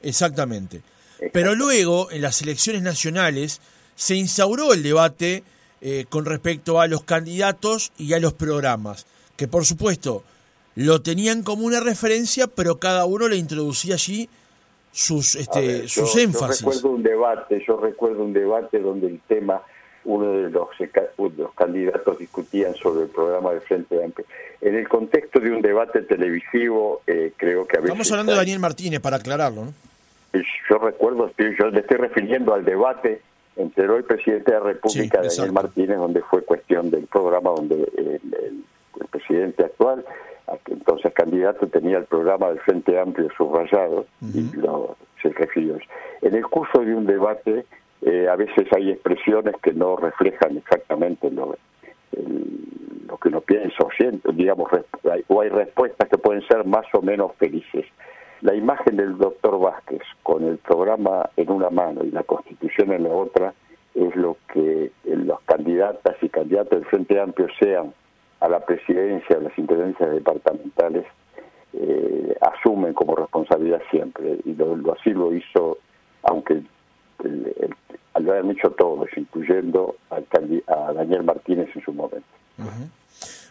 Exactamente. 0.00 0.82
Pero 1.32 1.54
luego, 1.54 2.10
en 2.10 2.22
las 2.22 2.40
elecciones 2.42 2.82
nacionales, 2.82 3.60
se 3.94 4.14
instauró 4.14 4.72
el 4.72 4.82
debate 4.82 5.42
eh, 5.80 6.06
con 6.08 6.24
respecto 6.24 6.80
a 6.80 6.86
los 6.86 7.04
candidatos 7.04 7.92
y 7.98 8.12
a 8.14 8.20
los 8.20 8.32
programas, 8.32 9.06
que 9.36 9.48
por 9.48 9.64
supuesto 9.64 10.24
lo 10.74 11.02
tenían 11.02 11.42
como 11.42 11.66
una 11.66 11.80
referencia, 11.80 12.46
pero 12.46 12.78
cada 12.78 13.04
uno 13.04 13.28
le 13.28 13.36
introducía 13.36 13.94
allí 13.94 14.28
sus 14.94 15.34
este 15.34 15.88
sus 15.88 16.16
énfasis. 16.16 16.60
Yo 16.60 16.70
recuerdo 16.70 16.88
un 16.90 17.02
debate, 17.02 17.64
yo 17.66 17.76
recuerdo 17.76 18.24
un 18.24 18.32
debate 18.32 18.78
donde 18.78 19.08
el 19.08 19.20
tema 19.26 19.60
uno 20.04 20.32
de 20.32 20.50
los, 20.50 20.68
los 21.36 21.54
candidatos 21.54 22.18
discutían 22.18 22.74
sobre 22.74 23.04
el 23.04 23.08
programa 23.08 23.52
de 23.52 23.60
Frente 23.60 24.04
Amplio. 24.04 24.26
En 24.60 24.74
el 24.76 24.88
contexto 24.88 25.40
de 25.40 25.50
un 25.50 25.62
debate 25.62 26.02
televisivo, 26.02 27.00
eh, 27.06 27.32
creo 27.36 27.66
que 27.66 27.78
a 27.78 27.80
veces... 27.80 27.92
Estamos 27.92 28.10
hablando 28.12 28.32
de 28.32 28.38
Daniel 28.38 28.58
Martínez, 28.58 29.00
para 29.00 29.16
aclararlo, 29.16 29.64
¿no? 29.64 29.74
Yo 30.68 30.78
recuerdo, 30.78 31.30
yo 31.38 31.68
le 31.68 31.80
estoy 31.80 31.96
refiriendo 31.96 32.54
al 32.54 32.64
debate 32.64 33.22
entre 33.56 33.84
el 33.84 34.04
presidente 34.04 34.50
de 34.50 34.58
la 34.58 34.64
República, 34.64 35.22
Daniel 35.22 35.52
Martínez, 35.52 35.96
donde 35.96 36.20
fue 36.22 36.42
cuestión 36.42 36.90
del 36.90 37.06
programa 37.06 37.50
donde 37.50 37.76
el, 37.96 38.20
presidente 39.10 39.64
actual, 39.64 40.04
entonces 40.66 41.12
candidato, 41.14 41.66
tenía 41.68 41.98
el 41.98 42.04
programa 42.04 42.48
del 42.48 42.60
Frente 42.60 42.98
Amplio 42.98 43.28
subrayado 43.36 44.06
y 44.20 44.54
lo, 44.56 44.96
se 45.22 45.30
refirió. 45.30 45.78
En 46.22 46.34
el 46.34 46.44
curso 46.46 46.80
de 46.80 46.94
un 46.94 47.06
debate, 47.06 47.64
eh, 48.02 48.28
a 48.28 48.36
veces 48.36 48.66
hay 48.76 48.90
expresiones 48.90 49.54
que 49.62 49.72
no 49.72 49.96
reflejan 49.96 50.56
exactamente 50.56 51.30
lo, 51.30 51.56
lo 53.06 53.16
que 53.18 53.28
uno 53.28 53.40
piensa 53.40 53.76
o 53.84 53.90
siente, 53.96 54.32
digamos, 54.32 54.70
o 55.28 55.40
hay 55.40 55.48
respuestas 55.48 56.08
que 56.08 56.18
pueden 56.18 56.46
ser 56.46 56.64
más 56.66 56.86
o 56.92 57.00
menos 57.00 57.32
felices. 57.36 57.86
La 58.40 58.54
imagen 58.54 58.96
del 58.96 59.16
doctor 59.16 59.58
Vázquez 59.58 60.02
con 60.22 60.44
el 60.44 60.58
programa 60.58 61.30
en 61.36 61.50
una 61.50 61.70
mano 61.70 62.04
y 62.04 62.10
la 62.10 62.24
constitución 62.24 62.92
en 62.92 63.04
la 63.04 63.10
otra 63.10 63.54
es 63.94 64.14
lo 64.16 64.36
que 64.52 64.90
los 65.04 65.40
candidatas 65.42 66.16
y 66.20 66.28
candidatos 66.28 66.80
del 66.80 66.88
Frente 66.88 67.20
Amplio 67.20 67.46
sean 67.58 67.94
a 68.40 68.48
la 68.48 68.60
presidencia, 68.60 69.36
a 69.36 69.40
las 69.40 69.58
intendencias 69.58 70.10
departamentales, 70.10 71.06
eh, 71.72 72.36
asumen 72.40 72.94
como 72.94 73.16
responsabilidad 73.16 73.80
siempre. 73.90 74.38
Y 74.44 74.54
lo, 74.54 74.92
así 74.92 75.10
lo 75.10 75.34
hizo, 75.34 75.78
aunque 76.22 76.62
lo 78.20 78.32
hayan 78.32 78.50
hecho 78.50 78.70
todos, 78.70 79.08
incluyendo 79.16 79.96
a 80.10 80.92
Daniel 80.92 81.24
Martínez 81.24 81.68
en 81.74 81.84
su 81.84 81.92
momento. 81.92 82.26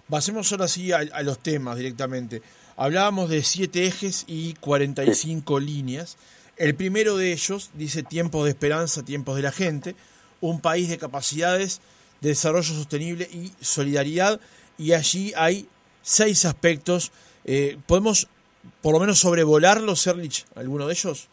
Pasemos 0.10 0.52
ahora 0.52 0.68
sí 0.68 0.92
a, 0.92 1.04
los 1.24 1.40
temas 1.40 1.78
directamente. 1.78 2.42
Hablábamos 2.76 3.30
de 3.30 3.44
siete 3.44 3.86
ejes 3.86 4.26
y 4.28 4.54
45 4.56 5.60
líneas. 5.60 6.18
El 6.58 6.76
primero 6.76 7.18
de 7.18 7.32
ellos 7.32 7.72
dice 7.74 8.04
tiempos 8.04 8.44
de 8.46 8.52
esperanza, 8.52 9.04
tiempos 9.04 9.36
de 9.36 9.42
la 9.42 9.52
gente, 9.52 9.96
un 10.42 10.62
país 10.62 10.90
de 10.90 10.98
capacidades, 10.98 11.82
de 12.22 12.30
desarrollo 12.30 12.74
sostenible 12.74 13.28
y 13.32 13.52
solidaridad. 13.62 14.40
Y 14.78 14.94
allí 14.94 15.34
hay 15.36 15.68
seis 16.02 16.46
aspectos. 16.46 17.12
Eh, 17.46 17.78
¿Podemos 17.88 18.28
por 18.82 18.94
lo 18.94 19.00
menos 19.00 19.20
sobrevolarlos, 19.20 20.00
Serlich, 20.00 20.46
alguno 20.56 20.88
de 20.88 20.94
ellos? 20.94 21.30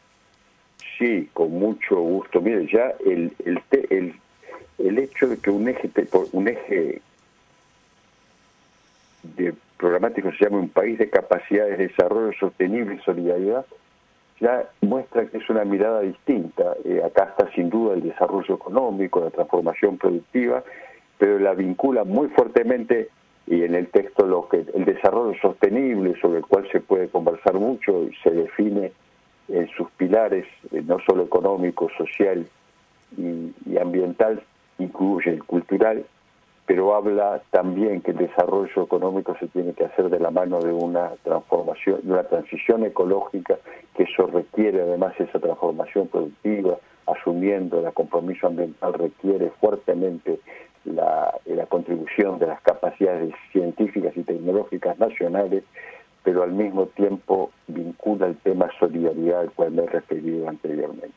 Sí, 0.98 1.28
con 1.32 1.52
mucho 1.52 1.96
gusto. 1.96 2.40
Mire, 2.40 2.68
ya 2.72 2.94
el, 3.04 3.32
el, 3.44 3.62
el, 3.90 4.14
el 4.78 4.98
hecho 4.98 5.28
de 5.28 5.38
que 5.38 5.50
un 5.50 5.68
eje, 5.68 5.90
un 6.32 6.48
eje 6.48 7.00
de 9.22 9.54
programático 9.76 10.30
se 10.32 10.44
llame 10.44 10.58
un 10.58 10.68
país 10.68 10.98
de 10.98 11.08
capacidades 11.08 11.78
de 11.78 11.88
desarrollo 11.88 12.32
sostenible 12.38 12.96
y 12.96 13.04
solidaridad, 13.04 13.64
ya 14.40 14.68
muestra 14.80 15.26
que 15.26 15.38
es 15.38 15.48
una 15.48 15.64
mirada 15.64 16.00
distinta. 16.00 16.74
Eh, 16.84 17.02
acá 17.04 17.24
está 17.24 17.50
sin 17.54 17.70
duda 17.70 17.94
el 17.94 18.02
desarrollo 18.02 18.54
económico, 18.54 19.20
la 19.20 19.30
transformación 19.30 19.96
productiva, 19.96 20.62
pero 21.18 21.38
la 21.38 21.54
vincula 21.54 22.04
muy 22.04 22.28
fuertemente 22.28 23.08
y 23.50 23.64
en 23.64 23.74
el 23.74 23.88
texto 23.88 24.24
lo 24.24 24.48
que 24.48 24.64
el 24.74 24.84
desarrollo 24.84 25.36
sostenible 25.42 26.14
sobre 26.20 26.38
el 26.38 26.46
cual 26.46 26.68
se 26.70 26.80
puede 26.80 27.08
conversar 27.08 27.54
mucho 27.54 28.04
y 28.04 28.14
se 28.22 28.30
define 28.30 28.92
en 29.48 29.68
sus 29.76 29.90
pilares 29.90 30.46
eh, 30.70 30.82
no 30.86 30.98
solo 31.00 31.24
económico, 31.24 31.90
social 31.98 32.46
y, 33.18 33.52
y 33.66 33.76
ambiental, 33.76 34.40
incluye 34.78 35.30
el 35.32 35.42
cultural, 35.42 36.06
pero 36.64 36.94
habla 36.94 37.42
también 37.50 38.02
que 38.02 38.12
el 38.12 38.18
desarrollo 38.18 38.84
económico 38.84 39.36
se 39.40 39.48
tiene 39.48 39.72
que 39.72 39.86
hacer 39.86 40.08
de 40.10 40.20
la 40.20 40.30
mano 40.30 40.60
de 40.60 40.72
una 40.72 41.10
transformación, 41.24 42.02
de 42.04 42.12
una 42.12 42.22
transición 42.22 42.84
ecológica, 42.84 43.58
que 43.96 44.04
eso 44.04 44.28
requiere 44.28 44.80
además 44.80 45.14
esa 45.18 45.40
transformación 45.40 46.06
productiva, 46.06 46.76
asumiendo 47.08 47.84
el 47.84 47.92
compromiso 47.92 48.46
ambiental 48.46 48.94
requiere 48.94 49.50
fuertemente 49.60 50.38
la, 50.84 51.34
la 51.44 51.66
contribución 51.66 52.38
de 52.38 52.46
las 52.46 52.60
capacidades 52.62 53.34
científicas 53.52 54.16
y 54.16 54.22
tecnológicas 54.22 54.98
nacionales, 54.98 55.64
pero 56.22 56.42
al 56.42 56.52
mismo 56.52 56.86
tiempo 56.86 57.50
vincula 57.68 58.26
el 58.26 58.36
tema 58.36 58.68
solidaridad 58.78 59.40
al 59.40 59.50
cual 59.52 59.72
me 59.72 59.84
he 59.84 59.86
referido 59.86 60.48
anteriormente. 60.48 61.14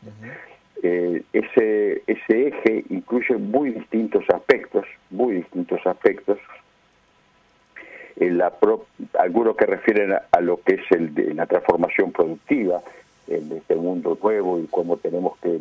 Eh, 0.82 1.24
ese, 1.32 2.04
ese 2.08 2.48
eje 2.48 2.86
incluye 2.90 3.38
muy 3.38 3.72
distintos 3.72 4.24
aspectos, 4.30 4.86
muy 5.10 5.36
distintos 5.36 5.80
aspectos, 5.86 6.40
algunos 9.20 9.56
que 9.56 9.66
refieren 9.66 10.14
a, 10.14 10.42
lo 10.42 10.62
que 10.62 10.76
es 10.76 10.92
el 10.92 11.14
de 11.14 11.34
la 11.34 11.46
transformación 11.46 12.12
productiva 12.12 12.82
en 13.38 13.52
este 13.52 13.76
mundo 13.76 14.18
nuevo 14.22 14.60
y 14.60 14.68
cómo 14.68 14.98
tenemos 14.98 15.38
que 15.40 15.60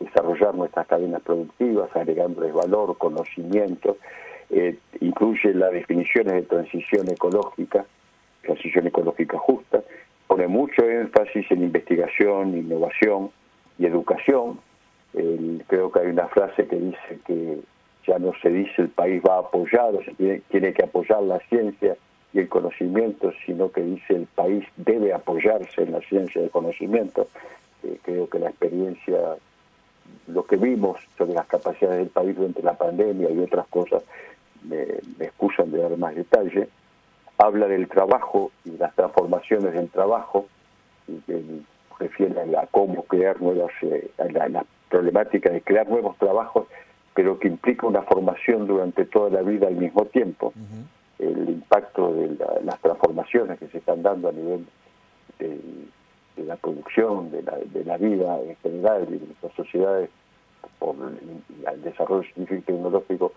desarrollar 0.00 0.54
nuestras 0.54 0.86
cadenas 0.86 1.22
productivas, 1.22 1.94
agregándoles 1.94 2.52
valor, 2.52 2.96
conocimiento, 2.98 3.96
eh, 4.50 4.76
incluye 5.00 5.54
las 5.54 5.72
definiciones 5.72 6.34
de 6.34 6.42
transición 6.42 7.10
ecológica, 7.10 7.84
transición 8.42 8.86
ecológica 8.86 9.38
justa, 9.38 9.82
pone 10.26 10.46
mucho 10.48 10.88
énfasis 10.88 11.50
en 11.50 11.62
investigación, 11.62 12.56
innovación, 12.56 13.30
y 13.78 13.86
educación. 13.86 14.58
creo 15.66 15.90
que 15.90 16.00
hay 16.00 16.06
una 16.08 16.28
frase 16.28 16.66
que 16.66 16.76
dice 16.76 17.18
que 17.26 17.58
ya 18.06 18.18
no 18.18 18.32
se 18.42 18.50
dice 18.50 18.82
el 18.82 18.88
país 18.88 19.22
va 19.26 19.38
apoyado, 19.38 20.02
se 20.04 20.12
tiene, 20.14 20.42
tiene 20.50 20.72
que 20.72 20.84
apoyar 20.84 21.22
la 21.22 21.38
ciencia 21.48 21.96
y 22.34 22.40
el 22.40 22.48
conocimiento, 22.48 23.32
sino 23.46 23.70
que 23.70 23.80
dice 23.80 24.16
el 24.16 24.26
país 24.26 24.66
debe 24.76 25.14
apoyarse 25.14 25.82
en 25.82 25.92
la 25.92 26.00
ciencia 26.00 26.40
y 26.40 26.44
el 26.44 26.50
conocimiento. 26.50 27.28
Eh, 27.84 27.98
creo 28.02 28.28
que 28.28 28.40
la 28.40 28.50
experiencia, 28.50 29.36
lo 30.26 30.44
que 30.44 30.56
vimos 30.56 30.98
sobre 31.16 31.34
las 31.34 31.46
capacidades 31.46 31.98
del 31.98 32.08
país 32.08 32.36
durante 32.36 32.62
la 32.62 32.74
pandemia 32.74 33.30
y 33.30 33.38
otras 33.38 33.68
cosas, 33.68 34.02
me, 34.68 34.82
excusan 35.24 35.70
de 35.70 35.78
dar 35.78 35.96
más 35.96 36.16
detalle, 36.16 36.68
habla 37.38 37.68
del 37.68 37.86
trabajo 37.88 38.50
y 38.64 38.70
las 38.70 38.92
transformaciones 38.96 39.72
del 39.72 39.88
trabajo, 39.88 40.46
y 41.06 41.20
refiere 42.00 42.56
a, 42.56 42.66
cómo 42.66 43.04
crear 43.04 43.40
nuevas, 43.40 43.70
eh, 43.82 44.10
a, 44.18 44.48
la, 44.48 44.64
problemática 44.88 45.50
de 45.50 45.60
crear 45.60 45.88
nuevos 45.88 46.16
trabajos, 46.18 46.66
pero 47.14 47.38
que 47.38 47.46
implica 47.46 47.86
una 47.86 48.02
formación 48.02 48.66
durante 48.66 49.04
toda 49.04 49.30
la 49.30 49.42
vida 49.42 49.68
al 49.68 49.76
mismo 49.76 50.04
tiempo. 50.06 50.52
El 51.18 51.48
impacto 51.48 52.12
de 52.12 52.36
las 52.64 52.80
transformaciones 52.80 53.58
que 53.58 53.68
se 53.68 53.78
están 53.78 54.02
dando 54.02 54.28
a 54.28 54.32
nivel 54.32 54.66
de, 55.38 56.44
la 56.44 56.56
producción, 56.56 57.30
de 57.30 57.42
la, 57.42 57.58
la 57.84 57.96
vida 57.96 58.40
en 58.40 58.56
general, 58.56 59.06
de 59.06 59.20
las 59.42 59.52
sociedades, 59.54 60.10
por 60.78 60.96
el, 60.96 61.82
desarrollo 61.82 62.22
científico 62.34 62.72
y 62.72 62.74
tecnológico, 62.74 63.32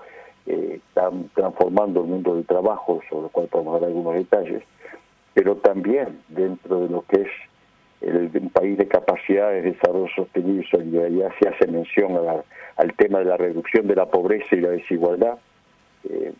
eh, 0.45 0.79
están 0.87 1.29
transformando 1.33 2.01
el 2.01 2.07
mundo 2.07 2.35
del 2.35 2.45
trabajo, 2.45 3.01
sobre 3.09 3.23
lo 3.23 3.29
cual 3.29 3.47
podemos 3.47 3.79
dar 3.79 3.89
algunos 3.89 4.13
detalles, 4.15 4.63
pero 5.33 5.57
también 5.57 6.21
dentro 6.29 6.79
de 6.79 6.89
lo 6.89 7.03
que 7.03 7.21
es 7.21 7.29
el, 8.01 8.29
país 8.53 8.77
de 8.77 8.87
capacidades, 8.87 9.63
de 9.63 9.71
desarrollo 9.71 10.07
sostenible 10.15 10.63
y 10.63 10.69
solidaridad 10.69 11.31
se 11.39 11.49
hace 11.49 11.67
mención 11.67 12.17
al 12.75 12.93
tema 12.93 13.19
de 13.19 13.25
la 13.25 13.37
reducción 13.37 13.87
de 13.87 13.95
la 13.95 14.05
pobreza 14.05 14.55
y 14.55 14.61
la 14.61 14.69
desigualdad. 14.69 15.37
Eh, 16.09 16.33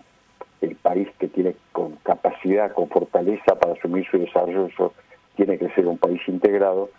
el 0.62 0.76
país 0.76 1.08
que 1.20 1.28
tiene 1.28 1.56
con 1.72 1.96
capacidad, 1.98 2.72
con 2.74 2.89
fortaleza 2.89 3.56
para 3.60 3.74
asumir 3.74 4.06
su 4.10 4.17
desarrollo, 4.17 4.93
tiene 5.36 5.58
que 5.58 5.70
ser 5.70 5.88
un 5.88 5.98
país 5.98 6.22
integrado 6.28 6.89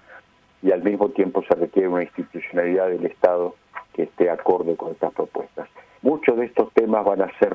y 0.63 0.73
al 0.73 0.83
mismo 0.83 1.09
tiempo 1.11 1.43
se 1.43 1.55
requiere 1.55 1.89
una 1.89 2.03
institucionalidad 2.03 2.89
del 2.89 3.07
Estado 3.07 3.55
que 3.93 4.05
esté 4.05 4.31
acorde 4.31 4.77
con 4.77 4.93
estas 4.93 5.13
propuestas. 5.13 5.69
Muchos 6.03 6.37
de 6.37 6.47
estos 6.47 6.73
temas 6.73 7.05
van 7.05 7.23
a 7.23 7.39
ser 7.39 7.55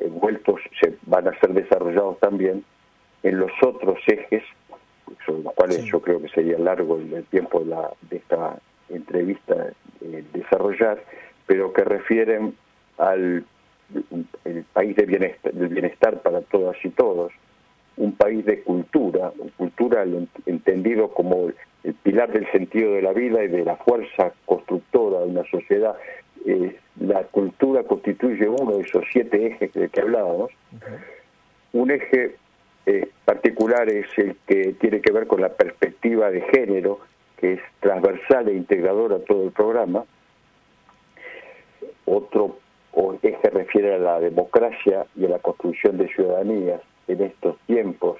envueltos, 0.00 0.60
se, 0.80 0.96
van 1.06 1.28
a 1.28 1.38
ser 1.40 1.52
desarrollados 1.52 2.18
también 2.20 2.64
en 3.22 3.38
los 3.38 3.50
otros 3.62 3.98
ejes 4.06 4.42
sobre 5.26 5.42
los 5.42 5.54
cuales 5.54 5.84
yo 5.84 6.00
creo 6.00 6.22
que 6.22 6.28
sería 6.28 6.58
largo 6.58 6.96
el, 6.96 7.24
tiempo 7.24 7.60
de, 7.60 7.66
la, 7.66 7.90
de 8.08 8.16
esta 8.16 8.58
entrevista 8.88 9.72
eh, 10.00 10.24
desarrollar, 10.32 11.02
pero 11.46 11.72
que 11.72 11.84
refieren 11.84 12.54
al 12.98 13.44
el 14.44 14.64
país 14.72 14.96
de 14.96 15.06
bienestar, 15.06 15.52
del 15.52 15.68
bienestar 15.68 16.20
para 16.22 16.40
todas 16.42 16.76
y 16.84 16.90
todos, 16.90 17.32
un 17.96 18.12
país 18.12 18.44
de 18.44 18.62
cultura, 18.62 19.32
cultura 19.56 20.04
entendido 20.46 21.08
como 21.08 21.50
el 21.84 21.94
pilar 21.94 22.32
del 22.32 22.50
sentido 22.50 22.94
de 22.94 23.02
la 23.02 23.12
vida 23.12 23.44
y 23.44 23.48
de 23.48 23.64
la 23.64 23.76
fuerza 23.76 24.32
constructora 24.46 25.20
de 25.20 25.26
una 25.26 25.44
sociedad. 25.50 25.96
Eh, 26.46 26.76
la 26.98 27.24
cultura 27.24 27.82
constituye 27.84 28.48
uno 28.48 28.78
de 28.78 28.82
esos 28.82 29.04
siete 29.12 29.46
ejes 29.46 29.72
de 29.72 29.88
que 29.88 30.00
hablábamos. 30.00 30.50
Un 31.72 31.90
eje 31.90 32.36
eh, 32.86 33.08
particular 33.24 33.88
es 33.90 34.06
el 34.16 34.36
que 34.46 34.74
tiene 34.80 35.00
que 35.00 35.12
ver 35.12 35.26
con 35.26 35.40
la 35.40 35.50
perspectiva 35.50 36.30
de 36.30 36.40
género, 36.40 37.00
que 37.36 37.54
es 37.54 37.60
transversal 37.80 38.48
e 38.48 38.54
integradora 38.54 39.16
a 39.16 39.20
todo 39.20 39.44
el 39.44 39.52
programa. 39.52 40.04
Otro 42.06 42.58
o 42.92 43.16
que 43.18 43.38
se 43.42 43.50
refiere 43.50 43.94
a 43.94 43.98
la 43.98 44.20
democracia 44.20 45.06
y 45.16 45.26
a 45.26 45.28
la 45.28 45.38
construcción 45.38 45.98
de 45.98 46.08
ciudadanías 46.08 46.80
en 47.08 47.22
estos 47.22 47.56
tiempos. 47.66 48.18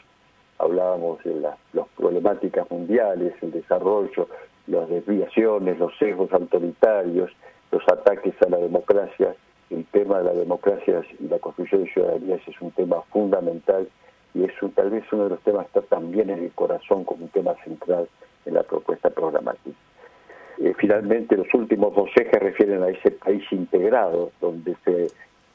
Hablábamos 0.58 1.22
de 1.24 1.34
las 1.34 1.56
problemáticas 1.96 2.70
mundiales, 2.70 3.34
el 3.42 3.52
desarrollo, 3.52 4.28
las 4.66 4.88
desviaciones, 4.88 5.78
los 5.78 5.96
sesgos 5.98 6.32
autoritarios, 6.32 7.30
los 7.70 7.82
ataques 7.88 8.34
a 8.42 8.48
la 8.48 8.58
democracia. 8.58 9.34
El 9.70 9.84
tema 9.86 10.18
de 10.18 10.24
la 10.24 10.32
democracia 10.32 11.02
y 11.18 11.28
la 11.28 11.38
construcción 11.38 11.84
de 11.84 11.92
ciudadanías 11.92 12.40
es 12.46 12.60
un 12.60 12.72
tema 12.72 13.00
fundamental 13.12 13.88
y 14.34 14.44
es 14.44 14.52
tal 14.74 14.90
vez 14.90 15.04
uno 15.12 15.24
de 15.24 15.30
los 15.30 15.40
temas 15.40 15.66
que 15.70 15.78
está 15.78 15.96
también 15.96 16.30
en 16.30 16.44
el 16.44 16.52
corazón 16.52 17.04
como 17.04 17.24
un 17.24 17.30
tema 17.30 17.54
central 17.64 18.08
en 18.44 18.54
la 18.54 18.62
propuesta 18.62 19.10
programática. 19.10 19.76
Eh, 20.60 20.74
finalmente, 20.76 21.36
los 21.36 21.52
últimos 21.54 21.94
dos 21.94 22.10
ejes 22.14 22.38
refieren 22.38 22.82
a 22.82 22.88
ese 22.88 23.10
país 23.12 23.42
integrado, 23.50 24.30
donde 24.42 24.76
se, 24.84 25.08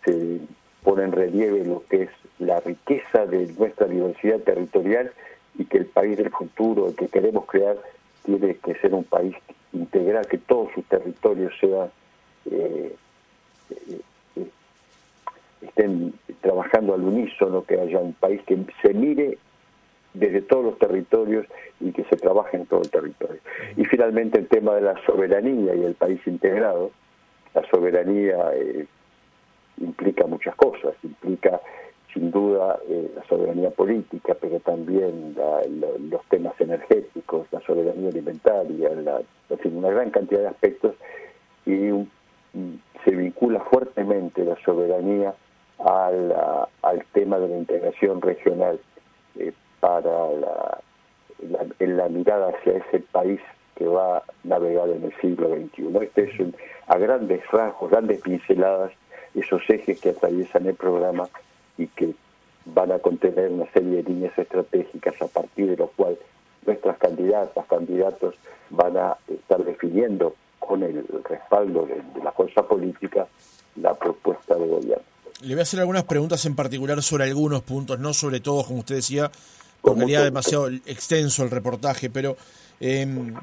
se 0.04 0.40
pone 0.84 1.04
en 1.04 1.12
relieve 1.12 1.64
lo 1.64 1.84
que 1.88 2.04
es 2.04 2.10
la 2.40 2.60
riqueza 2.60 3.26
de 3.28 3.54
nuestra 3.54 3.86
diversidad 3.86 4.40
territorial 4.40 5.12
y 5.58 5.66
que 5.66 5.78
el 5.78 5.86
país 5.86 6.18
del 6.18 6.32
futuro, 6.32 6.88
el 6.88 6.96
que 6.96 7.08
queremos 7.08 7.46
crear, 7.46 7.78
tiene 8.24 8.56
que 8.56 8.74
ser 8.76 8.96
un 8.96 9.04
país 9.04 9.36
integral, 9.74 10.26
que 10.28 10.40
todos 10.40 10.72
sus 10.74 10.84
territorios 10.86 11.54
sean 11.60 11.90
eh, 12.50 12.96
eh, 13.70 14.48
estén 15.62 16.14
trabajando 16.42 16.96
al 16.96 17.04
unísono, 17.04 17.64
que 17.64 17.80
haya 17.80 18.00
un 18.00 18.14
país 18.14 18.42
que 18.48 18.58
se 18.82 18.94
mire 18.94 19.38
desde 20.16 20.42
todos 20.42 20.66
los 20.66 20.80
territorios 20.80 21.46
y 21.80 21.92
que 21.92 22.04
se 22.06 22.16
trabaje 22.16 22.58
en 22.58 22.66
todo 22.66 22.82
el 22.82 22.90
territorio. 22.90 23.42
Y 23.78 23.86
finalmente 23.86 24.40
el 24.40 24.48
tema 24.48 24.76
de 24.76 24.82
la 24.82 24.96
soberanía 25.06 25.76
y 25.76 25.84
el 25.84 25.96
país 25.96 26.20
integrado. 26.26 26.92
La 27.54 27.64
soberanía 27.70 28.52
eh, 28.54 28.86
implica 29.78 30.26
muchas 30.28 30.56
cosas, 30.56 30.94
implica 31.04 31.62
sin 32.14 32.32
duda 32.32 32.80
eh, 32.90 33.12
la 33.16 33.24
soberanía 33.26 33.70
política, 33.72 34.36
pero 34.40 34.60
también 34.62 35.36
los 36.10 36.24
temas 36.30 36.54
energéticos, 36.60 37.48
la 37.52 37.60
soberanía 37.62 38.10
alimentaria, 38.10 38.90
la, 38.96 39.22
una 39.66 39.90
gran 39.90 40.12
cantidad 40.12 40.42
de 40.42 40.48
aspectos 40.48 40.96
y 41.66 41.90
se 43.04 43.12
vincula 43.12 43.60
fuertemente 43.62 44.46
la 44.46 44.56
soberanía 44.64 45.34
al, 45.80 46.34
al 46.82 47.06
tema 47.12 47.38
de 47.40 47.50
la 47.50 47.58
integración 47.58 48.22
regional 48.22 48.80
para 49.86 50.32
la, 50.34 50.82
en 51.78 51.98
la 51.98 52.10
mirada 52.10 52.50
hacia 52.50 52.78
ese 52.78 53.02
país 53.12 53.40
que 53.76 53.86
va 53.86 54.18
a 54.18 54.24
navegar 54.44 54.90
en 54.90 55.04
el 55.04 55.14
siglo 55.22 55.50
XXI. 55.50 55.96
Este 56.02 56.24
es 56.24 56.56
a 56.88 56.98
grandes 56.98 57.46
rasgos, 57.52 57.92
grandes 57.92 58.20
pinceladas, 58.20 58.92
esos 59.36 59.62
ejes 59.70 60.00
que 60.00 60.10
atraviesan 60.10 60.66
el 60.66 60.74
programa 60.74 61.30
y 61.78 61.86
que 61.86 62.16
van 62.66 62.94
a 62.94 62.98
contener 62.98 63.52
una 63.52 63.72
serie 63.74 63.98
de 64.02 64.10
líneas 64.10 64.36
estratégicas 64.40 65.22
a 65.22 65.28
partir 65.28 65.70
de 65.70 65.78
lo 65.78 65.88
cual 65.90 66.18
nuestras 66.66 66.98
candidatas, 66.98 67.64
candidatos 67.68 68.34
van 68.72 68.98
a 68.98 69.18
estar 69.28 69.64
definiendo 69.64 70.34
con 70.58 70.82
el 70.82 71.06
respaldo 71.30 71.86
de, 71.86 72.24
la 72.24 72.32
fuerza 72.32 72.64
política 72.64 73.28
la 73.76 73.94
propuesta 73.94 74.56
de 74.56 74.68
gobierno. 74.68 75.04
Le 75.42 75.54
voy 75.54 75.60
a 75.60 75.64
hacer 75.64 75.80
algunas 75.80 76.06
preguntas 76.06 76.44
en 76.48 76.56
particular 76.56 77.04
sobre 77.04 77.26
algunos 77.26 77.62
puntos, 77.62 78.00
no 78.00 78.16
sobre 78.16 78.40
todos, 78.40 78.66
como 78.66 78.80
usted 78.80 78.96
decía, 78.96 79.30
porque 79.86 80.02
sería 80.02 80.24
demasiado 80.24 80.68
extenso 80.68 81.44
el 81.44 81.52
reportaje, 81.52 82.10
pero 82.10 82.36
em, 82.80 83.34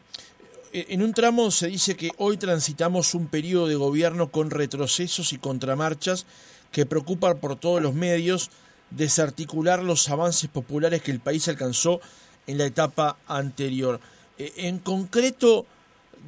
en 0.73 1.03
un 1.03 1.15
tramo 1.15 1.51
se 1.51 1.69
dice 1.69 1.97
que 1.97 2.11
hoy 2.19 2.37
transitamos 2.37 3.15
un 3.15 3.27
periodo 3.27 3.69
de 3.69 3.77
gobierno 3.77 4.31
con 4.31 4.51
retrocesos 4.51 5.33
y 5.33 5.39
contramarchas 5.39 6.27
que 6.71 6.87
preocupan 6.87 7.39
por 7.39 7.57
todos 7.57 7.83
los 7.83 7.95
medios 7.95 8.51
desarticular 8.91 9.83
los 9.83 10.09
avances 10.09 10.49
populares 10.51 11.03
que 11.03 11.11
el 11.11 11.21
país 11.21 11.47
alcanzó 11.49 12.01
en 12.47 12.59
la 12.59 12.65
etapa 12.65 13.19
anterior. 13.27 14.01
E, 14.39 14.53
en 14.69 14.79
concreto, 14.79 15.67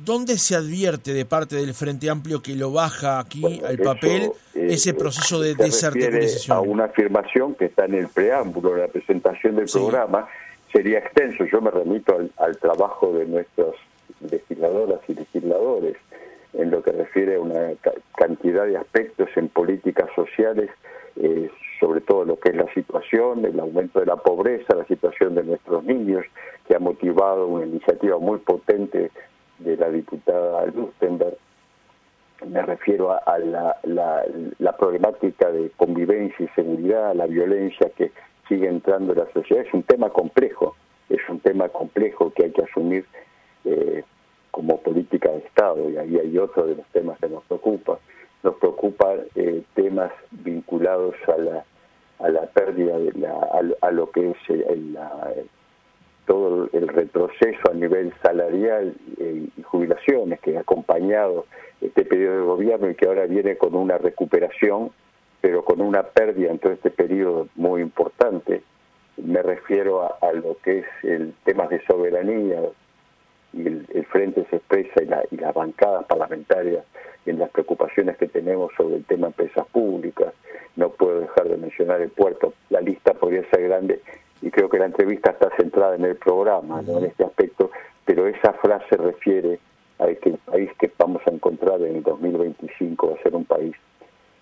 ¿dónde 0.05 0.39
se 0.39 0.57
advierte 0.57 1.13
de 1.13 1.25
parte 1.25 1.57
del 1.57 1.75
Frente 1.75 2.11
Amplio 2.11 2.43
que 2.43 2.55
lo 2.55 2.73
baja 2.73 3.19
aquí 3.19 3.61
al 3.67 3.79
papel 3.79 4.31
eh, 4.55 4.69
ese 4.71 4.95
proceso 4.95 5.41
de 5.41 5.55
desarticulización? 5.55 6.57
A 6.57 6.61
una 6.61 6.85
afirmación 6.85 7.55
que 7.55 7.67
está 7.67 7.85
en 7.85 7.95
el 7.95 8.09
preámbulo, 8.09 8.77
la 8.77 8.89
presentación 8.89 9.57
del 9.57 9.67
programa, 9.67 10.29
sería 10.73 10.99
extenso. 10.99 11.45
Yo 11.45 11.61
me 11.61 11.71
remito 11.71 12.17
al, 12.37 12.59
trabajo 12.59 13.13
de 13.13 13.27
nuestras 13.27 13.75
legisladoras 14.21 15.01
y 15.09 15.15
legisladores 15.15 15.97
en 16.55 16.71
lo 16.71 16.83
que 16.83 16.93
refiere 16.93 17.37
a 17.37 17.41
una 17.41 17.73
cantidad 18.17 18.67
de 18.67 18.77
aspectos 18.77 19.29
en 19.37 19.49
políticas 19.49 20.09
sociales, 20.15 20.71
eh, 21.21 21.51
sobre 21.81 22.01
todo 22.01 22.25
lo 22.25 22.39
que 22.39 22.51
es 22.51 22.57
la 22.57 22.73
situación, 22.75 23.45
el 23.45 23.59
aumento 23.59 24.01
de 24.01 24.07
la 24.07 24.17
pobreza, 24.17 24.75
la 24.75 24.87
situación 24.87 25.35
de 25.35 25.43
nuestros 25.43 25.83
niños, 25.85 26.25
que 26.67 26.77
ha 26.77 26.79
motivado 26.79 27.47
una 27.47 27.67
iniciativa 27.67 28.19
muy 28.19 28.39
potente 28.39 29.11
de 29.59 29.77
la 29.77 29.91
diputada 29.91 30.67
Lustenberg. 30.67 31.37
Me 32.47 32.63
refiero 32.63 33.13
a, 33.13 33.39
la, 33.39 33.77
la, 33.85 34.77
problemática 34.77 35.51
de 35.51 35.71
convivencia 35.77 36.45
y 36.45 36.49
seguridad, 36.49 37.15
la 37.15 37.27
violencia 37.27 37.91
que 37.97 38.13
sigue 38.49 38.69
entrando 38.69 39.13
en 39.13 39.21
la 39.21 39.33
sociedad. 39.33 39.65
Es 39.65 39.73
un 39.73 39.83
tema 39.85 40.11
complejo, 40.11 40.77
es 41.09 41.21
un 41.29 41.41
tema 41.41 41.69
complejo 41.69 42.33
que 42.33 42.45
hay 42.45 42.51
que 42.51 42.65
asumir 42.65 43.07
eh, 43.65 44.05
como 44.51 44.81
política 44.81 45.31
de 45.31 45.39
Estado 45.39 45.89
y 45.91 45.97
ahí 45.97 46.19
hay 46.19 46.39
otro 46.39 46.67
de 46.67 46.77
los 46.77 46.87
temas 46.89 47.19
que 47.19 47.29
nos 47.29 47.45
preocupa. 47.45 47.99
Nos 48.43 48.57
preocupa 48.57 49.15
eh, 49.37 49.63
temas 49.75 50.13
vinculados 50.31 51.15
a 51.29 51.39
la, 51.39 51.65
a 52.19 52.29
la 52.29 52.43
pérdida, 52.47 52.99
de 52.99 53.13
la, 53.13 53.33
a, 53.81 53.91
lo 53.91 54.11
que 54.11 54.31
es 54.31 54.37
el, 54.49 54.99
todo 56.27 56.69
el 56.73 56.89
retroceso 56.89 57.71
a 57.71 57.75
nivel 57.75 58.13
salarial 58.23 58.95
eh, 59.19 59.47
y 59.57 59.63
jubilaciones 59.63 60.41
que 60.41 60.57
ha 60.57 60.61
acompañado 60.61 61.47
este 61.81 62.05
periodo 62.05 62.37
de 62.37 62.43
gobierno 62.43 62.91
y 62.91 62.95
que 62.95 63.07
ahora 63.07 63.27
viene 63.27 63.57
con 63.57 63.75
una 63.75 63.99
recuperación, 63.99 64.91
pero 65.41 65.65
con 65.65 65.81
una 65.81 66.03
pérdida 66.03 66.51
en 66.51 66.59
todo 66.59 66.73
este 66.73 66.91
periodo 66.91 67.49
muy 67.57 67.83
importante. 67.83 68.63
Me 69.17 69.43
refiero 69.43 70.03
a, 70.03 70.33
lo 70.33 70.57
que 70.63 70.79
es 70.79 70.87
el 71.03 71.35
tema 71.45 71.67
de 71.69 71.85
soberanía 71.87 72.61
y 73.53 73.67
el, 73.67 74.07
frente 74.11 74.47
se 74.51 74.57
expresa 74.57 75.03
y, 75.03 75.07
la, 75.07 75.23
y 75.31 75.37
las 75.37 75.55
bancadas 75.55 76.05
parlamentarias 76.07 76.85
en 77.27 77.39
las 77.39 77.51
preocupaciones 77.51 78.17
que 78.17 78.29
tenemos 78.29 78.73
sobre 78.77 78.97
el 78.97 79.05
tema 79.05 79.29
empresas 79.29 79.67
públicas. 79.69 80.33
No 80.77 80.91
puedo 80.91 81.21
dejar 81.21 81.49
de 81.49 81.57
mencionar 81.57 82.01
el 82.01 82.11
puerto. 82.11 82.55
La 82.71 82.81
lista 82.81 83.15
podría 83.15 83.49
ser 83.51 83.63
grande 83.63 84.01
y 84.45 84.51
creo 84.51 84.69
que 84.69 84.79
la 84.79 84.85
entrevista 84.85 85.31
está 85.31 85.49
centrada 85.57 85.95
en 85.95 86.05
el 86.05 86.17
programa, 86.17 86.83
¿no? 86.83 86.99
en 86.99 87.07
este 87.07 87.25
aspecto, 87.25 87.71
pero 88.05 88.27
esa 88.27 88.53
frase 88.53 88.97
refiere 88.99 89.59
a 89.99 90.07
que 90.09 90.31
el 90.31 90.39
país 90.39 90.71
que 90.79 90.93
vamos 90.99 91.23
a 91.27 91.31
encontrar 91.31 91.81
en 91.81 91.97
el 91.97 92.03
2025 92.03 93.09
va 93.09 93.15
a 93.15 93.23
ser 93.23 93.35
un 93.35 93.47
país 93.47 93.75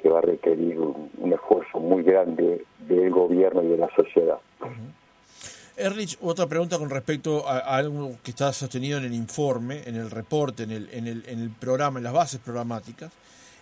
que 0.02 0.08
va 0.08 0.18
a 0.18 0.22
requerir 0.22 0.80
un, 0.80 1.32
esfuerzo 1.32 1.78
muy 1.78 2.02
grande 2.02 2.64
del 2.80 3.10
gobierno 3.10 3.62
y 3.62 3.68
de 3.68 3.76
la 3.78 3.88
sociedad. 3.94 4.38
Erlich, 5.76 6.18
otra 6.20 6.46
pregunta 6.46 6.78
con 6.78 6.90
respecto 6.90 7.48
a, 7.48 7.58
algo 7.58 8.16
que 8.24 8.32
está 8.32 8.52
sostenido 8.52 8.98
en 8.98 9.04
el 9.04 9.14
informe, 9.14 9.82
en 9.86 9.94
el 9.94 10.10
reporte, 10.10 10.64
en 10.64 10.72
el, 10.72 10.88
en, 10.92 11.06
el, 11.06 11.24
en 11.28 11.38
el 11.38 11.50
programa, 11.50 12.00
en 12.00 12.04
las 12.04 12.12
bases 12.12 12.40
programáticas, 12.40 13.12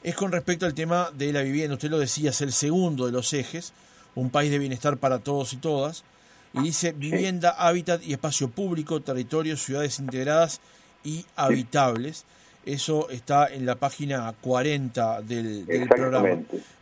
es 0.02 0.16
con 0.16 0.32
respecto 0.32 0.64
al 0.64 0.74
tema 0.74 1.10
de 1.12 1.32
la 1.34 1.42
vivienda. 1.42 1.74
Usted 1.74 1.90
lo 1.90 1.98
decía, 1.98 2.30
es 2.30 2.40
el 2.40 2.52
segundo 2.52 3.04
de 3.04 3.12
los 3.12 3.32
ejes, 3.34 3.74
un 4.14 4.30
país 4.30 4.50
de 4.50 4.58
bienestar 4.58 4.96
para 4.96 5.18
todos 5.18 5.52
y 5.52 5.58
todas 5.58 6.02
y 6.52 6.60
dice 6.62 6.92
vivienda, 6.92 7.50
hábitat 7.50 8.02
y 8.04 8.12
espacio 8.12 8.48
público, 8.48 9.00
territorios, 9.00 9.62
ciudades 9.62 9.98
integradas 9.98 10.60
y 11.04 11.24
habitables. 11.36 12.24
Eso 12.66 13.08
está 13.08 13.46
en 13.46 13.64
la 13.64 13.76
página 13.76 14.34
40 14.40 15.22
del, 15.22 15.64
programa. 15.88 16.28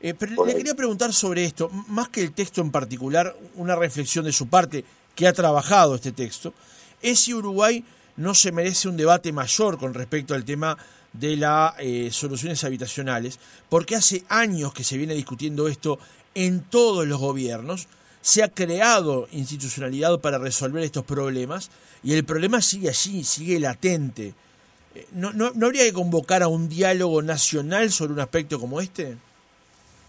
Eh, 0.00 0.14
pero 0.14 0.44
le 0.44 0.56
quería 0.56 0.74
preguntar 0.74 1.12
sobre 1.12 1.44
esto, 1.44 1.70
más 1.88 2.08
que 2.08 2.20
el 2.20 2.32
texto 2.32 2.60
en 2.60 2.70
particular, 2.70 3.36
una 3.54 3.76
reflexión 3.76 4.24
de 4.24 4.32
su 4.32 4.48
parte, 4.48 4.84
que 5.14 5.26
ha 5.26 5.32
trabajado 5.32 5.94
este 5.94 6.12
texto, 6.12 6.52
es 7.00 7.20
si 7.20 7.34
Uruguay 7.34 7.84
no 8.16 8.34
se 8.34 8.52
merece 8.52 8.88
un 8.88 8.96
debate 8.96 9.32
mayor 9.32 9.78
con 9.78 9.94
respecto 9.94 10.34
al 10.34 10.44
tema 10.44 10.76
de 11.12 11.36
las 11.36 11.74
eh, 11.78 12.10
soluciones 12.12 12.62
habitacionales, 12.64 13.38
porque 13.68 13.96
hace 13.96 14.24
años 14.28 14.72
que 14.72 14.84
se 14.84 14.96
viene 14.96 15.14
discutiendo 15.14 15.68
esto 15.68 15.98
en 16.34 16.60
todos 16.62 17.06
los 17.06 17.18
gobiernos, 17.18 17.88
se 18.28 18.42
ha 18.42 18.48
creado 18.48 19.26
institucionalidad 19.32 20.20
para 20.20 20.36
resolver 20.36 20.82
estos 20.82 21.02
problemas 21.02 21.70
y 22.02 22.12
el 22.12 22.26
problema 22.26 22.60
sigue 22.60 22.90
allí, 22.90 23.24
sigue 23.24 23.58
latente. 23.58 24.34
Eh, 24.94 25.06
¿No, 25.14 25.32
no, 25.32 25.46
habría 25.64 25.84
que 25.84 25.94
convocar 25.94 26.42
a 26.42 26.48
un 26.48 26.68
diálogo 26.68 27.22
nacional 27.22 27.88
sobre 27.88 28.12
un 28.12 28.20
aspecto 28.20 28.60
como 28.60 28.82
este? 28.82 29.16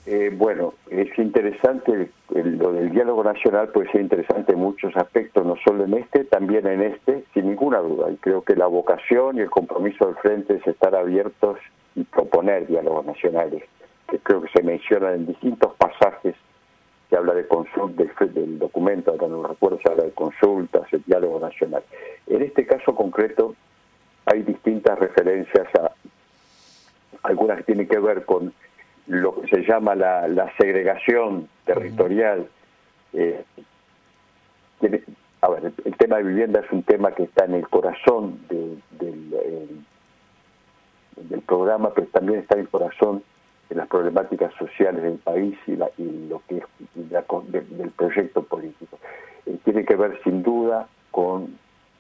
Eh, 0.05 0.31
bueno, 0.35 0.73
es 0.91 1.17
interesante, 1.17 2.11
lo 2.35 2.73
del 2.73 2.89
diálogo 2.89 3.23
nacional 3.23 3.69
puede 3.69 3.89
ser 3.89 4.01
interesante 4.01 4.51
en 4.51 4.59
muchos 4.59 4.93
aspectos, 4.97 5.45
no 5.45 5.55
solo 5.65 5.85
en 5.85 5.93
este, 5.93 6.25
también 6.25 6.67
en 6.67 6.81
este, 6.81 7.23
sin 7.33 7.47
ninguna 7.47 7.77
duda. 7.79 8.11
Y 8.11 8.17
creo 8.17 8.41
que 8.41 8.57
la 8.57 8.67
vocación 8.67 9.37
y 9.37 9.39
el 9.39 9.49
compromiso 9.49 10.07
del 10.07 10.15
frente 10.17 10.55
es 10.55 10.67
estar 10.67 10.93
abiertos 10.93 11.57
y 11.95 12.03
proponer 12.03 12.67
diálogos 12.67 13.05
nacionales 13.05 13.63
que 14.09 14.19
creo 14.19 14.41
que 14.41 14.49
se 14.49 14.63
mencionan 14.63 15.13
en 15.13 15.27
distintos 15.27 15.73
pasajes 15.77 16.35
que 17.09 17.17
habla 17.17 17.33
de 17.33 17.47
consulta 17.47 18.03
del, 18.25 18.59
documento, 18.59 19.11
ahora 19.11 19.27
no 19.27 19.43
recuerdo, 19.43 19.79
se 19.81 19.89
habla 19.89 20.03
de 20.03 20.11
consultas, 20.11 20.83
el 20.93 21.03
diálogo 21.03 21.39
nacional. 21.39 21.83
En 22.27 22.43
este 22.43 22.65
caso 22.65 22.93
concreto 22.93 23.55
hay 24.25 24.43
distintas 24.43 24.99
referencias 24.99 25.67
a 25.75 25.91
algunas 27.23 27.57
que 27.57 27.63
tienen 27.63 27.87
que 27.87 27.99
ver 27.99 28.25
con 28.25 28.53
lo 29.07 29.41
que 29.41 29.47
se 29.47 29.63
llama 29.63 29.95
la, 29.95 30.53
segregación 30.59 31.49
territorial. 31.65 32.47
Eh, 33.13 33.43
a 35.41 35.49
ver, 35.49 35.73
el, 35.83 35.97
tema 35.97 36.17
de 36.17 36.23
vivienda 36.23 36.59
es 36.59 36.71
un 36.71 36.83
tema 36.83 37.11
que 37.11 37.23
está 37.23 37.45
en 37.45 37.55
el 37.55 37.67
corazón 37.67 38.39
del, 38.49 38.81
eh, 38.99 39.67
del 41.15 41.41
programa, 41.41 41.91
pero 41.93 42.07
también 42.07 42.41
está 42.41 42.55
en 42.55 42.61
el 42.61 42.69
corazón 42.69 43.23
de 43.69 43.75
las 43.75 43.87
problemáticas 43.87 44.53
sociales 44.55 45.03
del 45.03 45.17
país 45.17 45.57
y, 45.67 45.75
la, 45.75 45.89
y 45.97 46.27
lo 46.27 46.41
que 46.47 46.57
es 46.57 46.63
del 47.47 47.91
proyecto 47.91 48.43
político. 48.43 48.97
Eh, 49.45 49.57
tiene 49.63 49.85
que 49.85 49.95
ver 49.95 50.19
sin 50.23 50.41
duda 50.41 50.87
con, 51.11 51.57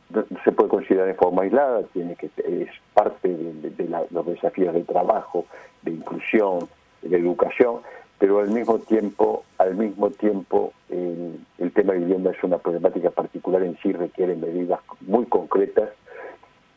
no, 0.09 0.25
se 0.43 0.51
puede 0.51 0.69
considerar 0.69 1.07
de 1.07 1.13
forma 1.13 1.43
aislada, 1.43 1.83
tiene 1.93 2.15
que 2.15 2.29
es 2.37 2.69
parte 2.93 3.29
de, 3.29 4.05
los 4.11 4.25
desafíos 4.25 4.73
de 4.73 4.83
trabajo, 4.83 5.45
de 5.83 5.91
inclusión, 5.91 6.67
de 7.01 7.17
educación, 7.17 7.81
pero 8.17 8.39
al 8.39 8.49
mismo 8.49 8.79
tiempo, 8.79 9.43
al 9.57 9.75
mismo 9.75 10.09
tiempo 10.09 10.73
el, 10.89 11.39
el 11.59 11.71
tema 11.71 11.93
de 11.93 11.99
vivienda 11.99 12.31
es 12.31 12.43
una 12.43 12.57
problemática 12.57 13.11
particular 13.11 13.61
en 13.63 13.77
sí, 13.77 13.93
requiere 13.93 14.35
medidas 14.35 14.79
muy 15.01 15.25
concretas 15.25 15.89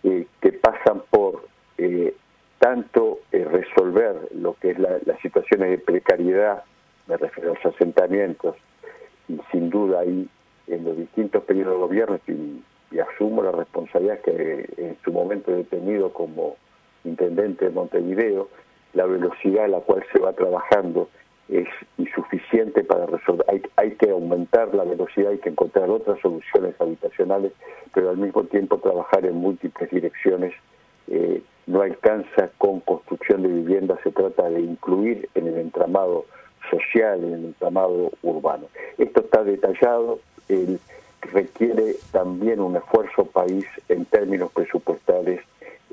eh, 0.04 0.26
que 0.40 0.52
pasan 0.52 1.02
por 1.10 1.46
eh, 1.78 2.14
tanto 2.62 3.18
eh, 3.32 3.44
resolver 3.44 4.28
lo 4.36 4.54
que 4.54 4.70
es 4.70 4.78
la, 4.78 5.00
las 5.04 5.18
situaciones 5.20 5.68
de 5.68 5.78
precariedad, 5.78 6.62
me 7.08 7.16
refiero 7.16 7.50
a 7.50 7.54
los 7.54 7.74
asentamientos, 7.74 8.54
y 9.28 9.40
sin 9.50 9.68
duda 9.68 9.98
ahí 9.98 10.28
en 10.68 10.84
los 10.84 10.96
distintos 10.96 11.42
periodos 11.42 11.74
de 11.74 11.80
gobierno, 11.80 12.20
y, 12.28 12.62
asumo 13.00 13.42
la 13.42 13.50
responsabilidad 13.50 14.20
que 14.20 14.68
en 14.76 14.96
su 15.02 15.12
momento 15.12 15.56
he 15.56 15.64
tenido 15.64 16.12
como 16.12 16.56
intendente 17.04 17.64
de 17.64 17.70
Montevideo, 17.72 18.48
la 18.92 19.06
velocidad 19.06 19.64
a 19.64 19.68
la 19.68 19.80
cual 19.80 20.04
se 20.12 20.20
va 20.20 20.32
trabajando 20.34 21.08
es 21.48 21.66
insuficiente 21.96 22.84
para 22.84 23.06
resolver. 23.06 23.46
Hay, 23.48 23.62
hay 23.76 23.92
que 23.92 24.10
aumentar 24.10 24.72
la 24.74 24.84
velocidad, 24.84 25.32
hay 25.32 25.38
que 25.38 25.48
encontrar 25.48 25.90
otras 25.90 26.20
soluciones 26.20 26.78
habitacionales, 26.78 27.52
pero 27.92 28.10
al 28.10 28.18
mismo 28.18 28.44
tiempo 28.44 28.78
trabajar 28.78 29.24
en 29.24 29.36
múltiples 29.36 29.90
direcciones 29.90 30.52
eh, 31.08 31.42
no 31.66 31.82
alcanza 31.82 32.50
con 32.58 32.80
construcción 32.80 33.42
de 33.42 33.48
vivienda, 33.48 33.98
se 34.02 34.10
trata 34.10 34.48
de 34.50 34.60
incluir 34.60 35.28
en 35.34 35.46
el 35.46 35.58
entramado 35.58 36.26
social, 36.70 37.22
en 37.22 37.32
el 37.34 37.44
entramado 37.46 38.10
urbano. 38.22 38.66
Esto 38.98 39.20
está 39.20 39.44
detallado, 39.44 40.20
requiere 41.32 41.96
también 42.10 42.60
un 42.60 42.76
esfuerzo 42.76 43.24
país 43.26 43.64
en 43.88 44.04
términos 44.06 44.50
presupuestales 44.52 45.40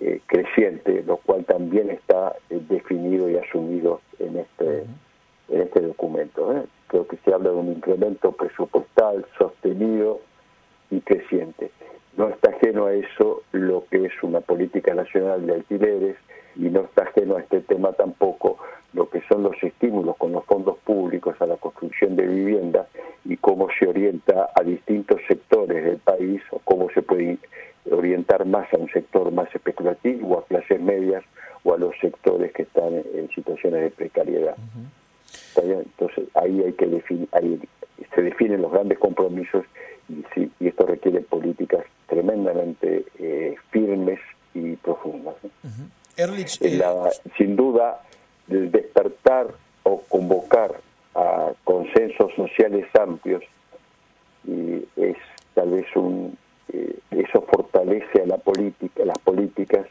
eh, 0.01 0.21
creciente, 0.25 1.03
lo 1.03 1.17
cual 1.17 1.45
también 1.45 1.89
está 1.89 2.33
eh, 2.49 2.61
definido 2.69 3.29
y 3.29 3.37
asumido 3.37 4.01
en 4.19 4.37
este, 4.37 4.85
en 5.49 5.61
este 5.61 5.81
documento. 5.81 6.55
¿eh? 6.57 6.63
Creo 6.87 7.07
que 7.07 7.17
se 7.17 7.33
habla 7.33 7.49
de 7.49 7.55
un 7.55 7.71
incremento 7.71 8.31
presupuestal 8.31 9.25
sostenido 9.37 10.21
y 10.91 11.01
creciente. 11.01 11.71
No 12.17 12.29
está 12.29 12.49
ajeno 12.49 12.85
a 12.85 12.93
eso 12.93 13.43
lo 13.51 13.85
que 13.89 14.05
es 14.05 14.23
una 14.23 14.41
política 14.41 14.93
nacional 14.93 15.45
de 15.45 15.53
alquileres 15.53 16.17
y 16.55 16.69
no 16.69 16.81
está 16.81 17.03
ajeno 17.03 17.37
a 17.37 17.41
este 17.41 17.61
tema 17.61 17.93
tampoco 17.93 18.57
lo 18.93 19.09
que 19.09 19.21
son 19.29 19.43
los 19.43 19.55
estímulos 19.61 20.17
con 20.17 20.31
los 20.31 20.43
fondos 20.45 20.77
públicos 20.79 21.35
a 21.39 21.45
la 21.45 21.57
construcción 21.57 22.15
de 22.15 22.25
vivienda 22.25 22.87
y 23.23 23.37
cómo 23.37 23.67
se 23.77 23.87
orienta 23.87 24.49
a 24.55 24.63
distintos 24.63 25.21
sectores 25.27 25.83
del 25.83 25.97
país 25.97 26.41
o 26.51 26.59
cómo 26.59 26.89
se 26.89 27.01
puede 27.01 27.37
orientar 27.91 28.45
más 28.45 28.71
a 28.73 28.77
un 28.77 28.89
sector 28.89 29.31
más 29.31 29.53
especulativo, 29.53 30.39
a 30.39 30.45
clases 30.45 30.81
medias 30.81 31.23
o 31.63 31.73
a 31.73 31.77
los 31.77 31.95
sectores 31.99 32.51
que 32.53 32.63
están 32.63 32.93
en 33.13 33.29
situaciones 33.33 33.81
de 33.81 33.91
precariedad. 33.91 34.55
Entonces 35.55 36.25
ahí 36.35 36.63
hay 36.63 36.73
que 36.73 36.87
definir, 36.87 37.27
ahí 37.31 37.59
se 38.15 38.21
definen 38.21 38.61
los 38.61 38.71
grandes 38.71 38.97
compromisos 38.97 39.65
y, 40.09 40.23
sí, 40.33 40.51
y 40.59 40.67
esto 40.67 40.85
requiere 40.85 41.21
políticas 41.21 41.85
tremendamente 42.07 43.05
eh, 43.19 43.55
firmes 43.69 44.19
y 44.53 44.75
profundas. 44.77 45.35
Eh, 47.15 47.31
sin 47.37 47.55
duda, 47.55 48.01
el 48.49 48.71
despertar 48.71 49.47
o 49.83 50.01
convocar 50.09 50.79
a 51.15 51.51
consensos 51.63 52.33
sociales 52.35 52.87
amplios 52.99 53.43
y 54.45 54.85
es 54.95 55.17
tal 55.53 55.71
vez 55.71 55.85
un 55.95 56.37
eh, 56.71 56.99
eso 57.11 57.41
fortalece 57.51 58.21
a 58.21 58.25
la 58.25 58.37
política, 58.37 59.03
las 59.05 59.17
políticas 59.19 59.87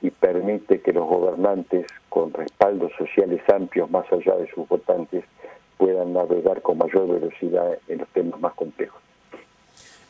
y 0.00 0.10
permite 0.10 0.80
que 0.80 0.92
los 0.92 1.06
gobernantes 1.06 1.86
con 2.08 2.32
respaldos 2.32 2.92
sociales 2.96 3.42
amplios 3.52 3.90
más 3.90 4.04
allá 4.12 4.36
de 4.36 4.48
sus 4.52 4.68
votantes 4.68 5.24
puedan 5.78 6.12
navegar 6.12 6.62
con 6.62 6.78
mayor 6.78 7.08
velocidad 7.08 7.78
en 7.88 7.98
los 7.98 8.08
temas 8.10 8.40
más. 8.40 8.51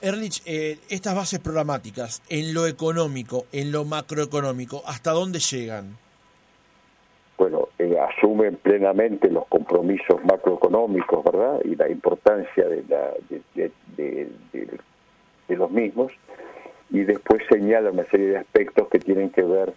Erlich, 0.03 0.43
eh, 0.47 0.79
estas 0.91 1.15
bases 1.15 1.39
programáticas, 1.39 2.23
en 2.29 2.55
lo 2.55 2.67
económico, 2.67 3.47
en 3.53 3.71
lo 3.71 3.85
macroeconómico, 3.85 4.83
¿hasta 4.85 5.13
dónde 5.13 5.39
llegan? 5.39 5.97
Bueno, 7.39 7.69
eh, 7.79 7.97
asumen 8.01 8.57
plenamente 8.57 9.31
los 9.31 9.47
compromisos 9.47 10.17
macroeconómicos, 10.25 11.23
¿verdad? 11.23 11.61
Y 11.65 11.77
la 11.77 11.89
importancia 11.89 12.67
de, 12.67 12.83
la, 12.89 13.13
de, 13.97 15.57
los 15.57 15.71
mismos. 15.71 16.11
Y 16.91 17.05
después 17.05 17.41
señala 17.49 17.93
una 17.93 18.05
serie 18.07 18.31
de 18.31 18.39
aspectos 18.39 18.89
que 18.89 18.99
tienen 18.99 19.31
que 19.31 19.43
ver 19.43 19.73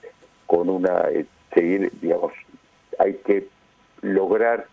con 0.48 0.70
una, 0.70 1.08
eh, 1.12 1.28
seguir, 1.54 1.92
digamos, 2.02 2.34
hay 2.98 3.14
que 3.14 3.48
lograr 4.02 4.66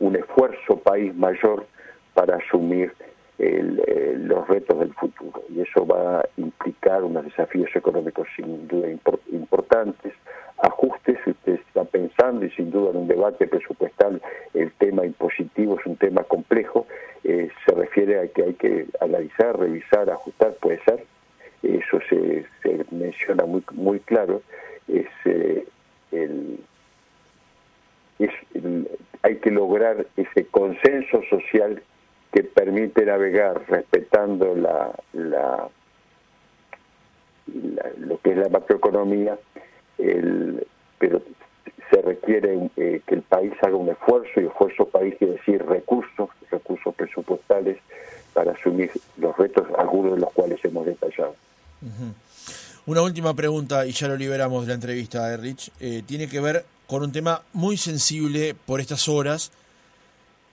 un 0.00 0.16
esfuerzo 0.16 0.78
país 0.78 1.14
mayor 1.14 1.66
para 2.14 2.36
asumir 2.36 2.94
eh, 3.38 4.14
los 4.18 4.46
retos 4.46 4.78
del 4.78 4.94
futuro. 4.94 5.42
Y 5.48 5.60
eso 5.60 5.86
va 5.86 6.20
a 6.20 6.28
implicar 6.36 7.02
unos 7.02 7.24
desafíos 7.24 7.70
económicos 7.74 8.28
sin 8.36 8.68
duda 8.68 8.88
importantes, 9.32 10.12
ajustes, 10.58 11.18
usted 11.26 11.54
está 11.54 11.84
pensando, 11.84 12.44
y 12.46 12.50
sin 12.50 12.70
duda 12.70 12.90
en 12.90 12.96
un 12.98 13.08
debate 13.08 13.46
presupuestal 13.46 14.22
el 14.54 14.70
tema 14.72 15.04
impositivo 15.04 15.78
es 15.78 15.86
un 15.86 15.96
tema 15.96 16.22
complejo, 16.22 16.86
eh, 17.24 17.50
se 17.66 17.74
refiere 17.74 18.20
a 18.20 18.28
que 18.28 18.42
hay 18.44 18.54
que 18.54 18.86
analizar, 19.00 19.58
revisar, 19.58 20.10
ajustar, 20.10 20.54
puede 20.54 20.80
ser, 20.84 21.04
eso 21.62 21.98
se, 22.08 22.46
menciona 22.90 23.44
muy, 23.46 23.64
muy 23.72 23.98
claro, 24.00 24.42
es, 24.86 25.06
eh, 25.24 25.66
el, 26.12 26.60
es 28.18 28.30
hay 29.22 29.36
que 29.36 29.50
lograr 29.50 30.06
ese 30.16 30.46
consenso 30.46 31.22
social 31.30 31.82
que 32.34 32.42
permite 32.42 33.06
navegar 33.06 33.64
respetando 33.68 34.56
la, 34.56 34.90
la, 35.12 35.68
lo 37.98 38.18
que 38.18 38.32
es 38.32 38.36
la 38.38 38.48
macroeconomía, 38.48 39.38
el, 39.98 40.66
pero 40.98 41.22
se 41.90 42.02
requiere 42.02 42.70
eh, 42.76 43.02
que 43.06 43.14
el 43.14 43.22
país 43.22 43.52
haga 43.62 43.76
un 43.76 43.88
esfuerzo, 43.88 44.40
y 44.40 44.46
esfuerzo 44.46 44.86
país 44.86 45.14
quiere 45.16 45.34
decir 45.34 45.64
recursos, 45.64 46.28
recursos 46.50 46.92
presupuestales 46.96 47.78
para 48.32 48.50
asumir 48.50 48.90
los 49.16 49.36
retos, 49.36 49.68
algunos 49.78 50.14
de 50.14 50.20
los 50.22 50.32
cuales 50.32 50.58
hemos 50.64 50.86
detallado. 50.86 51.36
Una 52.86 53.02
última 53.02 53.34
pregunta, 53.34 53.86
y 53.86 53.92
ya 53.92 54.08
lo 54.08 54.16
liberamos 54.16 54.62
de 54.62 54.68
la 54.70 54.74
entrevista, 54.74 55.32
Erich, 55.32 55.70
eh, 55.78 56.02
tiene 56.04 56.28
que 56.28 56.40
ver 56.40 56.64
con 56.88 57.04
un 57.04 57.12
tema 57.12 57.42
muy 57.52 57.76
sensible 57.76 58.56
por 58.66 58.80
estas 58.80 59.08
horas, 59.08 59.52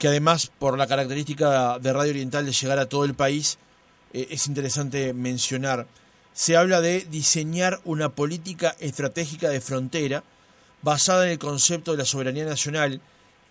que 0.01 0.07
además 0.07 0.51
por 0.57 0.79
la 0.79 0.87
característica 0.87 1.77
de 1.77 1.93
Radio 1.93 2.09
Oriental 2.09 2.43
de 2.43 2.53
llegar 2.53 2.79
a 2.79 2.89
todo 2.89 3.05
el 3.05 3.13
país, 3.13 3.59
eh, 4.13 4.29
es 4.31 4.47
interesante 4.47 5.13
mencionar. 5.13 5.85
Se 6.33 6.57
habla 6.57 6.81
de 6.81 7.01
diseñar 7.01 7.79
una 7.85 8.09
política 8.09 8.75
estratégica 8.79 9.49
de 9.49 9.61
frontera 9.61 10.23
basada 10.81 11.25
en 11.27 11.33
el 11.33 11.37
concepto 11.37 11.91
de 11.91 11.99
la 11.99 12.05
soberanía 12.05 12.45
nacional, 12.45 12.99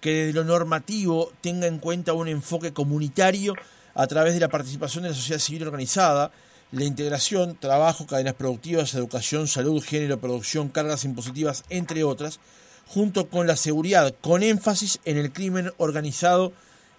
que 0.01 0.25
desde 0.25 0.33
lo 0.33 0.43
normativo 0.43 1.31
tenga 1.41 1.69
en 1.69 1.79
cuenta 1.79 2.15
un 2.15 2.27
enfoque 2.27 2.73
comunitario 2.73 3.55
a 3.95 4.09
través 4.09 4.35
de 4.35 4.41
la 4.41 4.49
participación 4.49 5.05
de 5.05 5.11
la 5.11 5.15
sociedad 5.15 5.39
civil 5.39 5.63
organizada, 5.69 6.33
la 6.73 6.83
integración, 6.83 7.59
trabajo, 7.61 8.09
cadenas 8.09 8.35
productivas, 8.35 8.93
educación, 8.95 9.47
salud, 9.47 9.81
género, 9.85 10.19
producción, 10.19 10.69
cargas 10.69 11.05
impositivas, 11.05 11.63
entre 11.69 12.03
otras, 12.03 12.41
junto 12.93 13.29
con 13.29 13.47
la 13.47 13.55
seguridad, 13.57 14.13
con 14.21 14.43
énfasis 14.43 15.01
en 15.05 15.17
el 15.17 15.31
crimen 15.33 15.71
organizado 15.79 16.53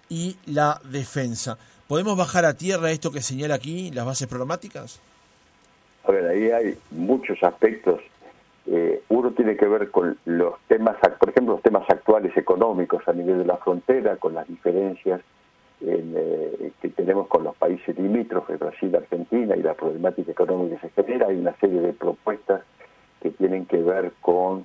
y 0.08 0.36
la 0.46 0.80
defensa. 0.90 1.58
¿Podemos 1.86 2.16
bajar 2.16 2.44
a 2.46 2.54
tierra 2.54 2.90
esto 2.90 3.10
que 3.10 3.20
señala 3.20 3.54
aquí 3.56 3.90
las 3.90 4.06
bases 4.06 4.26
programáticas? 4.26 5.00
A 6.04 6.10
ver, 6.10 6.26
ahí 6.26 6.50
hay 6.50 6.78
muchos 6.90 7.38
aspectos 7.42 8.00
Eh, 8.66 9.02
uno 9.08 9.32
tiene 9.32 9.56
que 9.56 9.66
ver 9.66 9.90
con 9.90 10.16
los 10.24 10.54
temas, 10.68 10.96
por 11.18 11.30
ejemplo, 11.30 11.54
los 11.54 11.62
temas 11.62 11.82
actuales 11.90 12.36
económicos 12.36 13.02
a 13.08 13.12
nivel 13.12 13.38
de 13.38 13.44
la 13.44 13.56
frontera, 13.56 14.16
con 14.16 14.34
las 14.34 14.46
diferencias 14.46 15.20
eh, 15.80 16.70
que 16.80 16.88
tenemos 16.90 17.26
con 17.26 17.42
los 17.42 17.56
países 17.56 17.98
limítrofes, 17.98 18.60
Brasil, 18.60 18.94
Argentina, 18.94 19.56
y 19.56 19.62
la 19.62 19.74
problemática 19.74 20.30
económica 20.30 20.76
que 20.76 20.88
se 20.88 21.02
genera. 21.02 21.26
Hay 21.26 21.38
una 21.38 21.56
serie 21.58 21.80
de 21.80 21.92
propuestas 21.92 22.62
que 23.20 23.30
tienen 23.30 23.66
que 23.66 23.78
ver 23.78 24.12
con 24.20 24.64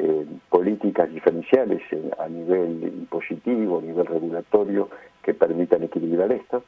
eh, 0.00 0.26
políticas 0.48 1.10
diferenciales 1.10 1.82
a 2.18 2.28
nivel 2.28 2.84
impositivo, 2.84 3.78
a 3.78 3.82
nivel 3.82 4.06
regulatorio, 4.06 4.88
que 5.22 5.34
permitan 5.34 5.82
equilibrar 5.82 6.30
esto. 6.30 6.62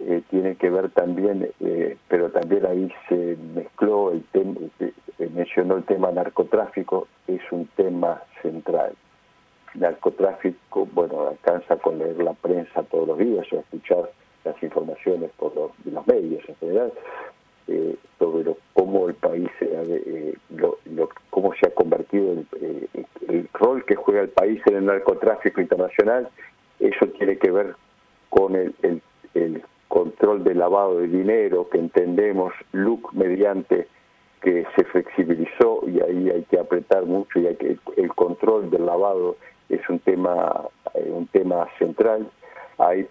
Eh, 0.00 0.22
tiene 0.28 0.56
que 0.56 0.68
ver 0.68 0.90
también, 0.90 1.48
eh, 1.60 1.96
pero 2.08 2.30
también 2.30 2.66
ahí 2.66 2.92
se 3.08 3.38
mezcló 3.54 4.12
el 4.12 4.22
tema, 4.24 4.60
mencionó 5.32 5.76
el 5.78 5.84
tema 5.84 6.12
narcotráfico, 6.12 7.08
es 7.26 7.40
un 7.50 7.66
tema 7.76 8.22
central. 8.42 8.92
Narcotráfico, 9.74 10.86
bueno, 10.92 11.28
alcanza 11.28 11.76
con 11.76 11.98
leer 11.98 12.18
la 12.18 12.34
prensa 12.34 12.82
todos 12.82 13.08
los 13.08 13.18
días 13.18 13.46
o 13.52 13.60
escuchar 13.60 14.10
las 14.44 14.62
informaciones 14.62 15.30
por 15.38 15.54
los, 15.54 15.70
los 15.86 16.06
medios 16.06 16.46
en 16.46 16.56
general 16.56 16.92
sobre 18.18 18.54
cómo 18.74 19.08
el 19.08 19.14
país, 19.14 19.50
lo, 20.50 20.78
cómo 21.30 21.52
se 21.54 21.66
ha 21.66 21.70
convertido 21.74 22.32
el, 22.32 22.46
el 23.28 23.48
rol 23.52 23.84
que 23.84 23.96
juega 23.96 24.22
el 24.22 24.28
país 24.28 24.60
en 24.66 24.76
el 24.76 24.86
narcotráfico 24.86 25.60
internacional, 25.60 26.28
eso 26.80 27.06
tiene 27.18 27.38
que 27.38 27.50
ver 27.50 27.74
con 28.28 28.54
el, 28.54 28.74
el, 29.34 29.62
control 29.88 30.44
del 30.44 30.58
lavado 30.58 30.98
de 30.98 31.08
dinero 31.08 31.70
que 31.70 31.78
entendemos, 31.78 32.52
LUC 32.72 33.12
mediante 33.14 33.86
que 34.42 34.66
se 34.76 34.84
flexibilizó 34.84 35.82
y 35.86 36.00
ahí 36.00 36.28
hay 36.28 36.42
que 36.50 36.58
apretar 36.58 37.06
mucho 37.06 37.38
y 37.38 37.46
hay 37.46 37.56
que 37.56 37.78
el 37.96 38.08
control 38.14 38.68
del 38.68 38.84
lavado 38.84 39.36
es 39.70 39.80
un 39.88 39.98
tema 40.00 40.68
eh, 40.94 41.10
un 41.10 41.26
tema 41.28 41.66
central 41.78 42.28
hay 42.78 43.08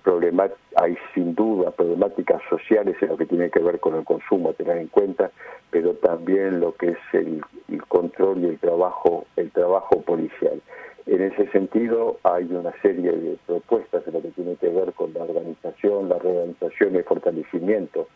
hay 0.76 0.98
sin 1.14 1.36
duda 1.36 1.72
problemáticas 1.72 2.42
sociales 2.50 2.96
en 3.02 3.10
lo 3.10 3.18
que 3.18 3.26
tiene 3.26 3.50
que 3.50 3.60
ver 3.60 3.80
con 3.80 3.96
el 3.96 4.04
consumo 4.04 4.50
a 4.50 4.54
tener 4.54 4.78
en 4.78 4.88
cuenta 4.88 5.32
pero 5.72 5.94
también 5.96 6.60
lo 6.60 6.76
que 6.76 6.90
es 6.90 6.98
el, 7.14 7.42
el 7.70 7.84
control 7.86 8.44
y 8.44 8.48
el 8.48 8.60
trabajo 8.60 9.26
el 9.36 9.52
trabajo 9.52 10.02
policial 10.02 10.62
en 11.08 11.22
ese 11.22 11.48
sentido, 11.52 12.20
hay 12.24 12.46
una 12.46 12.74
serie 12.82 13.12
de 13.12 13.38
propuestas 13.46 14.06
en 14.08 14.14
lo 14.14 14.22
que 14.24 14.30
tiene 14.30 14.56
que 14.56 14.70
ver 14.70 14.92
con 14.94 15.14
la 15.14 15.24
organización, 15.24 16.10
la 16.10 16.18
reorganización 16.18 16.96
y 16.96 16.98
el 16.98 17.04
fortalecimiento 17.04 18.08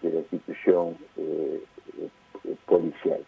de 0.00 0.10
la 0.12 0.20
institución 0.20 0.96
eh, 1.16 1.60
eh, 1.98 2.54
policial. 2.66 3.20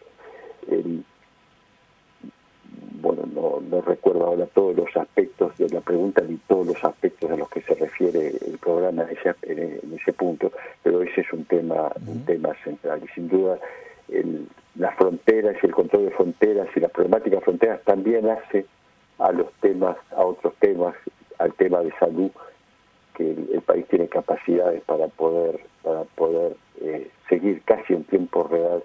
Bueno, 3.01 3.23
no, 3.33 3.61
no, 3.69 3.81
recuerdo 3.81 4.25
ahora 4.25 4.45
todos 4.47 4.75
los 4.75 4.95
aspectos 4.95 5.57
de 5.57 5.69
la 5.69 5.81
pregunta 5.81 6.21
ni 6.27 6.37
todos 6.47 6.67
los 6.67 6.83
aspectos 6.83 7.29
a 7.31 7.37
los 7.37 7.49
que 7.49 7.61
se 7.61 7.75
refiere 7.75 8.27
el 8.27 8.57
programa 8.59 9.03
en 9.03 9.17
ese, 9.17 9.35
en 9.43 9.93
ese 9.93 10.13
punto, 10.13 10.51
pero 10.81 11.01
ese 11.01 11.21
es 11.21 11.33
un 11.33 11.45
tema, 11.45 11.91
un 12.07 12.25
tema 12.25 12.53
central. 12.63 13.01
Y 13.03 13.07
sin 13.13 13.27
duda 13.27 13.57
el, 14.09 14.47
las 14.75 14.95
fronteras 14.95 15.55
y 15.61 15.65
el 15.65 15.73
control 15.73 16.05
de 16.05 16.11
fronteras 16.11 16.67
y 16.75 16.79
las 16.79 16.91
problemáticas 16.91 17.39
de 17.39 17.45
fronteras 17.45 17.81
también 17.83 18.29
hace 18.29 18.65
a 19.19 19.31
los 19.31 19.51
temas, 19.61 19.97
a 20.11 20.23
otros 20.23 20.53
temas, 20.59 20.95
al 21.39 21.53
tema 21.53 21.81
de 21.81 21.91
salud, 21.99 22.31
que 23.15 23.29
el, 23.31 23.61
país 23.61 23.85
tiene 23.87 24.07
capacidades 24.07 24.81
para 24.83 25.07
poder 25.07 25.59
para 25.83 26.03
poder 26.03 26.55
eh, 26.81 27.09
seguir 27.29 27.61
casi 27.63 27.93
en 27.93 28.03
tiempo 28.05 28.43
real 28.43 28.83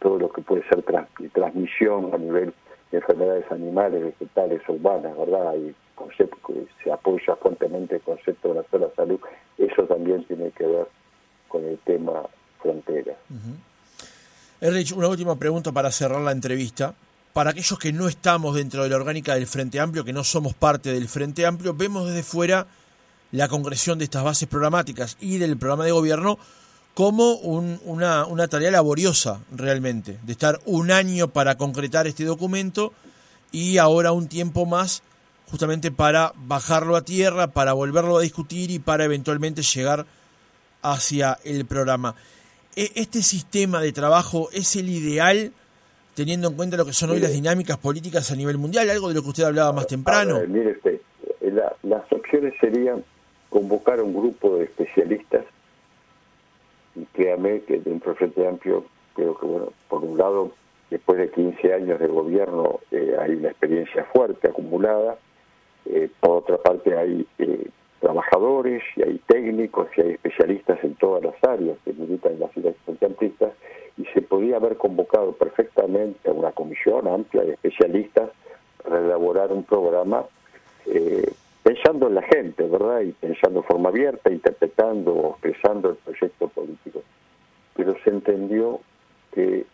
todo 0.00 0.18
lo 0.18 0.32
que 0.32 0.42
puede 0.42 0.62
ser 0.68 0.84
transmisión 1.32 2.10
a 2.12 2.18
nivel 2.18 2.52
de 2.90 2.98
enfermedades 2.98 3.50
animales, 3.50 4.02
vegetales 4.02 4.62
o 4.68 4.72
humanas, 4.72 5.16
¿verdad? 5.16 5.54
Y 5.56 5.74
concepto, 5.94 6.36
se 6.82 6.92
apoya 6.92 7.34
fuertemente 7.36 7.96
el 7.96 8.02
concepto 8.02 8.48
de 8.48 8.54
la 8.56 8.64
sola 8.70 8.88
salud. 8.94 9.18
Eso 9.58 9.82
también 9.84 10.24
tiene 10.24 10.50
que 10.52 10.66
ver 10.66 10.86
con 11.48 11.64
el 11.64 11.78
tema 11.78 12.22
frontera. 12.60 13.14
Erich, 14.60 14.92
una 14.92 15.08
última 15.08 15.36
pregunta 15.36 15.72
para 15.72 15.90
cerrar 15.90 16.20
la 16.20 16.32
entrevista. 16.32 16.94
Para 17.32 17.50
aquellos 17.50 17.78
que 17.78 17.92
no 17.92 18.08
estamos 18.08 18.54
dentro 18.54 18.82
de 18.82 18.88
la 18.88 18.96
orgánica 18.96 19.34
del 19.34 19.46
Frente 19.46 19.78
Amplio, 19.78 20.04
que 20.04 20.12
no 20.12 20.24
somos 20.24 20.54
parte 20.54 20.92
del 20.92 21.08
Frente 21.08 21.44
Amplio, 21.44 21.74
vemos 21.74 22.06
desde 22.06 22.22
fuera 22.22 22.66
la 23.32 23.48
concreción 23.48 23.98
de 23.98 24.04
estas 24.04 24.24
bases 24.24 24.48
programáticas 24.48 25.18
y 25.20 25.36
del 25.36 25.58
programa 25.58 25.84
de 25.84 25.90
gobierno 25.90 26.38
como 26.96 27.34
una, 27.34 28.24
una 28.24 28.48
tarea 28.48 28.70
laboriosa 28.70 29.42
realmente, 29.54 30.16
de 30.22 30.32
estar 30.32 30.60
un 30.64 30.90
año 30.90 31.28
para 31.28 31.58
concretar 31.58 32.06
este 32.06 32.24
documento 32.24 32.94
y 33.52 33.76
ahora 33.76 34.12
un 34.12 34.28
tiempo 34.28 34.64
más 34.64 35.02
justamente 35.50 35.90
para 35.90 36.32
bajarlo 36.34 36.96
a 36.96 37.02
tierra, 37.02 37.48
para 37.48 37.74
volverlo 37.74 38.16
a 38.16 38.22
discutir 38.22 38.70
y 38.70 38.78
para 38.78 39.04
eventualmente 39.04 39.60
llegar 39.60 40.06
hacia 40.80 41.36
el 41.44 41.66
programa. 41.66 42.14
E, 42.74 42.90
¿Este 42.94 43.20
sistema 43.20 43.82
de 43.82 43.92
trabajo 43.92 44.48
es 44.54 44.74
el 44.76 44.88
ideal 44.88 45.52
teniendo 46.14 46.48
en 46.48 46.54
cuenta 46.54 46.78
lo 46.78 46.86
que 46.86 46.94
son 46.94 47.10
hoy 47.10 47.20
las 47.20 47.32
dinámicas 47.32 47.76
políticas 47.76 48.30
a 48.30 48.36
nivel 48.36 48.56
mundial? 48.56 48.88
Algo 48.88 49.08
de 49.08 49.16
lo 49.16 49.22
que 49.22 49.28
usted 49.28 49.44
hablaba 49.44 49.70
más 49.70 49.86
temprano. 49.86 50.40
mire 50.48 50.72
usted, 50.72 50.98
eh, 51.42 51.62
las 51.82 52.10
opciones 52.10 52.54
serían 52.58 53.04
convocar 53.50 53.98
a 53.98 54.02
un 54.02 54.14
grupo 54.14 54.56
de 54.56 54.64
especialistas 54.64 55.44
y 56.96 57.04
créame 57.12 57.60
que 57.62 57.78
dentro 57.78 58.10
del 58.10 58.18
Frente 58.18 58.46
Amplio 58.46 58.84
creo 59.14 59.38
que, 59.38 59.46
bueno, 59.46 59.72
por 59.88 60.02
un 60.02 60.18
lado, 60.18 60.52
después 60.90 61.18
de 61.18 61.30
15 61.30 61.74
años 61.74 62.00
de 62.00 62.06
gobierno 62.06 62.80
eh, 62.90 63.16
hay 63.20 63.34
una 63.34 63.48
experiencia 63.48 64.04
fuerte 64.12 64.48
acumulada, 64.48 65.18
eh, 65.86 66.08
por 66.20 66.38
otra 66.38 66.58
parte 66.58 66.96
hay 66.96 67.26
trabajadores 68.00 68.82
y 68.96 69.02
hay 69.02 69.20
técnicos 69.26 69.88
y 69.96 70.00
hay 70.00 70.10
especialistas 70.12 70.82
en 70.84 70.94
todas 70.94 71.22
las 71.22 71.34
áreas 71.44 71.76
que 71.84 71.92
militan 71.92 72.32
en 72.32 72.40
las 72.40 72.52
ciudades 72.52 72.76
fronteristas 72.84 73.52
y 73.96 74.04
se 74.06 74.22
podía 74.22 74.56
haber 74.56 74.76
convocado 74.76 75.32
perfectamente 75.32 76.28
a 76.28 76.32
una 76.32 76.52
comisión 76.52 77.08
amplia 77.08 77.42
de 77.42 77.52
especialistas 77.52 78.30
para 78.82 79.00
elaborar 79.00 79.52
un 79.52 79.64
programa 79.64 80.24
eh, 80.86 81.32
pensando 81.66 82.06
en 82.06 82.14
la 82.14 82.22
gente, 82.22 82.62
¿verdad? 82.62 83.00
Y 83.00 83.10
pensando 83.10 83.60
de 83.60 83.66
forma 83.66 83.88
abierta, 83.88 84.30
interpretando 84.30 85.12
o 85.12 85.30
expresando 85.32 85.90
el 85.90 85.96
proyecto 85.96 86.46
político. 86.46 87.02
Pero 87.74 87.96
se 88.04 88.10
entendió 88.10 88.78
que 89.32 89.66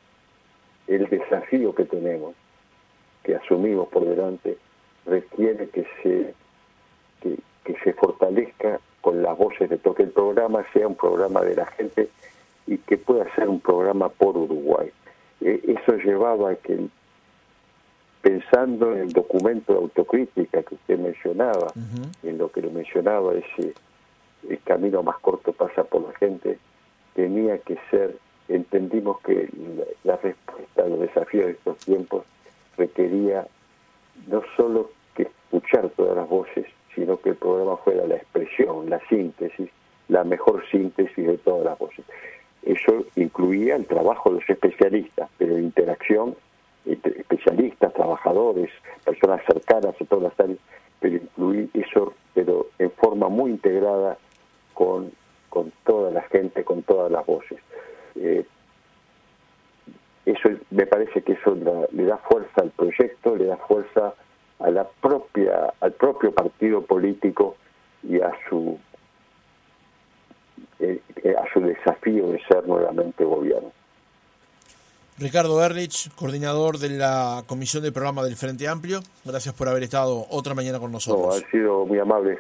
el 0.86 1.07
desafío 1.11 1.74
que 1.74 1.84
tenemos, 1.84 2.34
que 3.22 3.36
asumimos 3.36 3.88
por 3.88 4.07
delante, 4.07 4.57
requiere 5.05 5.68
que 5.68 5.86
se 6.03 6.34
que 7.20 7.76
se 7.84 7.93
fortalezca 7.93 8.80
con 9.03 9.22
las 9.22 9.36
voces 9.36 9.68
de 9.68 9.76
todo, 9.76 9.95
que 9.95 10.05
el 10.05 10.11
programa 10.11 10.64
sea 10.72 10.88
un 10.88 10.97
programa 10.97 11.43
de 11.43 11.55
la 11.55 11.66
gente 11.66 12.09
y 12.66 12.78
que 12.78 12.97
pueda 12.97 13.32
ser 13.34 13.49
un 13.51 13.61
programa 13.61 14.09
por 14.09 14.36
Uruguay. 14.36 14.90
Eh, 15.43 15.61
eso 15.68 15.97
llevaba 15.99 16.53
a 16.53 16.55
que, 16.57 16.88
pensando 18.22 18.92
en 18.92 19.00
el 19.00 19.12
documento 19.12 19.72
de 19.72 19.80
autocrítica 19.80 20.62
que 20.62 20.76
usted 20.76 20.98
mencionaba, 20.98 21.72
en 22.22 22.38
lo 22.38 22.50
que 22.50 22.62
lo 22.62 22.70
mencionaba, 22.70 23.34
ese 23.34 23.74
el 24.48 24.60
camino 24.62 25.02
más 25.02 25.18
corto 25.18 25.52
pasa 25.52 25.84
por 25.84 26.02
la 26.02 26.12
gente, 26.14 26.58
tenía 27.14 27.58
que 27.58 27.78
ser, 27.90 28.16
entendimos 28.48 29.20
que 29.20 29.48
la 30.04 30.16
respuesta 30.16 30.84
a 30.84 30.88
los 30.88 31.00
desafíos 31.00 31.46
de 31.46 31.52
estos 31.52 31.78
tiempos 31.78 32.24
requería 32.76 33.46
no 34.28 34.42
solo 34.56 34.90
que 35.14 35.22
escuchar 35.22 35.90
todas 35.90 36.16
las 36.16 36.28
voces, 36.28 36.66
sino 36.94 37.20
que 37.20 37.30
el 37.30 37.36
programa 37.36 37.76
fuera 37.78 38.06
la 38.06 38.16
expresión, 38.16 38.90
la 38.90 39.00
síntesis, 39.08 39.70
la 40.08 40.24
mejor 40.24 40.64
síntesis 40.70 41.26
de 41.26 41.38
todas 41.38 41.64
las 41.64 41.78
voces. 41.78 42.04
Eso 42.62 43.04
incluía 43.16 43.76
el 43.76 43.86
trabajo 43.86 44.30
de 44.30 44.40
los 44.40 44.50
especialistas, 44.50 45.28
pero 45.38 45.58
interacción 45.58 46.34
entre 46.34 46.51
especialistas, 46.85 47.93
trabajadores, 47.95 48.70
personas 49.05 49.43
cercanas 49.47 49.95
a 50.01 50.05
todas 50.05 50.24
las 50.24 50.41
áreas, 50.41 50.59
pero 51.01 51.16
incluir 51.16 51.70
eso, 51.74 52.14
pero 52.35 52.66
en 52.78 52.91
forma 52.93 53.28
muy 53.28 53.53
integrada 53.53 54.18
con, 54.74 55.12
con 55.49 55.72
toda 55.85 56.11
la 56.11 56.22
gente, 56.22 56.64
con 56.64 56.83
todas 56.83 57.11
las 57.11 57.24
voces. 57.26 57.59
Eh, 58.16 58.45
eso 60.24 60.49
me 60.70 60.87
parece 60.87 61.22
que 61.22 61.33
eso 61.33 61.57
le 61.91 62.05
da 62.05 62.16
fuerza 62.18 62.62
al 62.62 62.70
proyecto, 62.70 63.37
le 63.37 63.47
da 63.47 63.57
fuerza 63.57 64.14
a 64.61 64.70
la 64.70 64.85
propia 64.85 65.74
al 65.80 65.93
propio 65.93 66.33
partido 66.33 66.83
político 66.83 67.57
y 68.05 68.20
a 68.20 68.33
su 68.49 68.78
eh, 70.78 71.01
eh, 71.24 71.35
a 71.37 71.53
su 71.53 71.61
desafío 71.61 72.28
de 72.28 72.41
ser 72.45 72.66
nuevamente 72.66 73.24
gobierno. 73.24 73.72
Ricardo 75.18 75.62
Erlich, 75.62 76.10
coordinador 76.16 76.78
de 76.78 76.90
la 76.90 77.44
Comisión 77.46 77.82
de 77.82 77.92
Programa 77.92 78.22
del 78.22 78.36
Frente 78.36 78.66
Amplio, 78.66 79.00
gracias 79.24 79.54
por 79.54 79.68
haber 79.68 79.82
estado 79.82 80.26
otra 80.30 80.54
mañana 80.54 80.78
con 80.78 80.90
nosotros. 80.90 81.42
ha 81.42 81.50
sido 81.50 81.84
muy 81.86 81.98
amable 81.98 82.38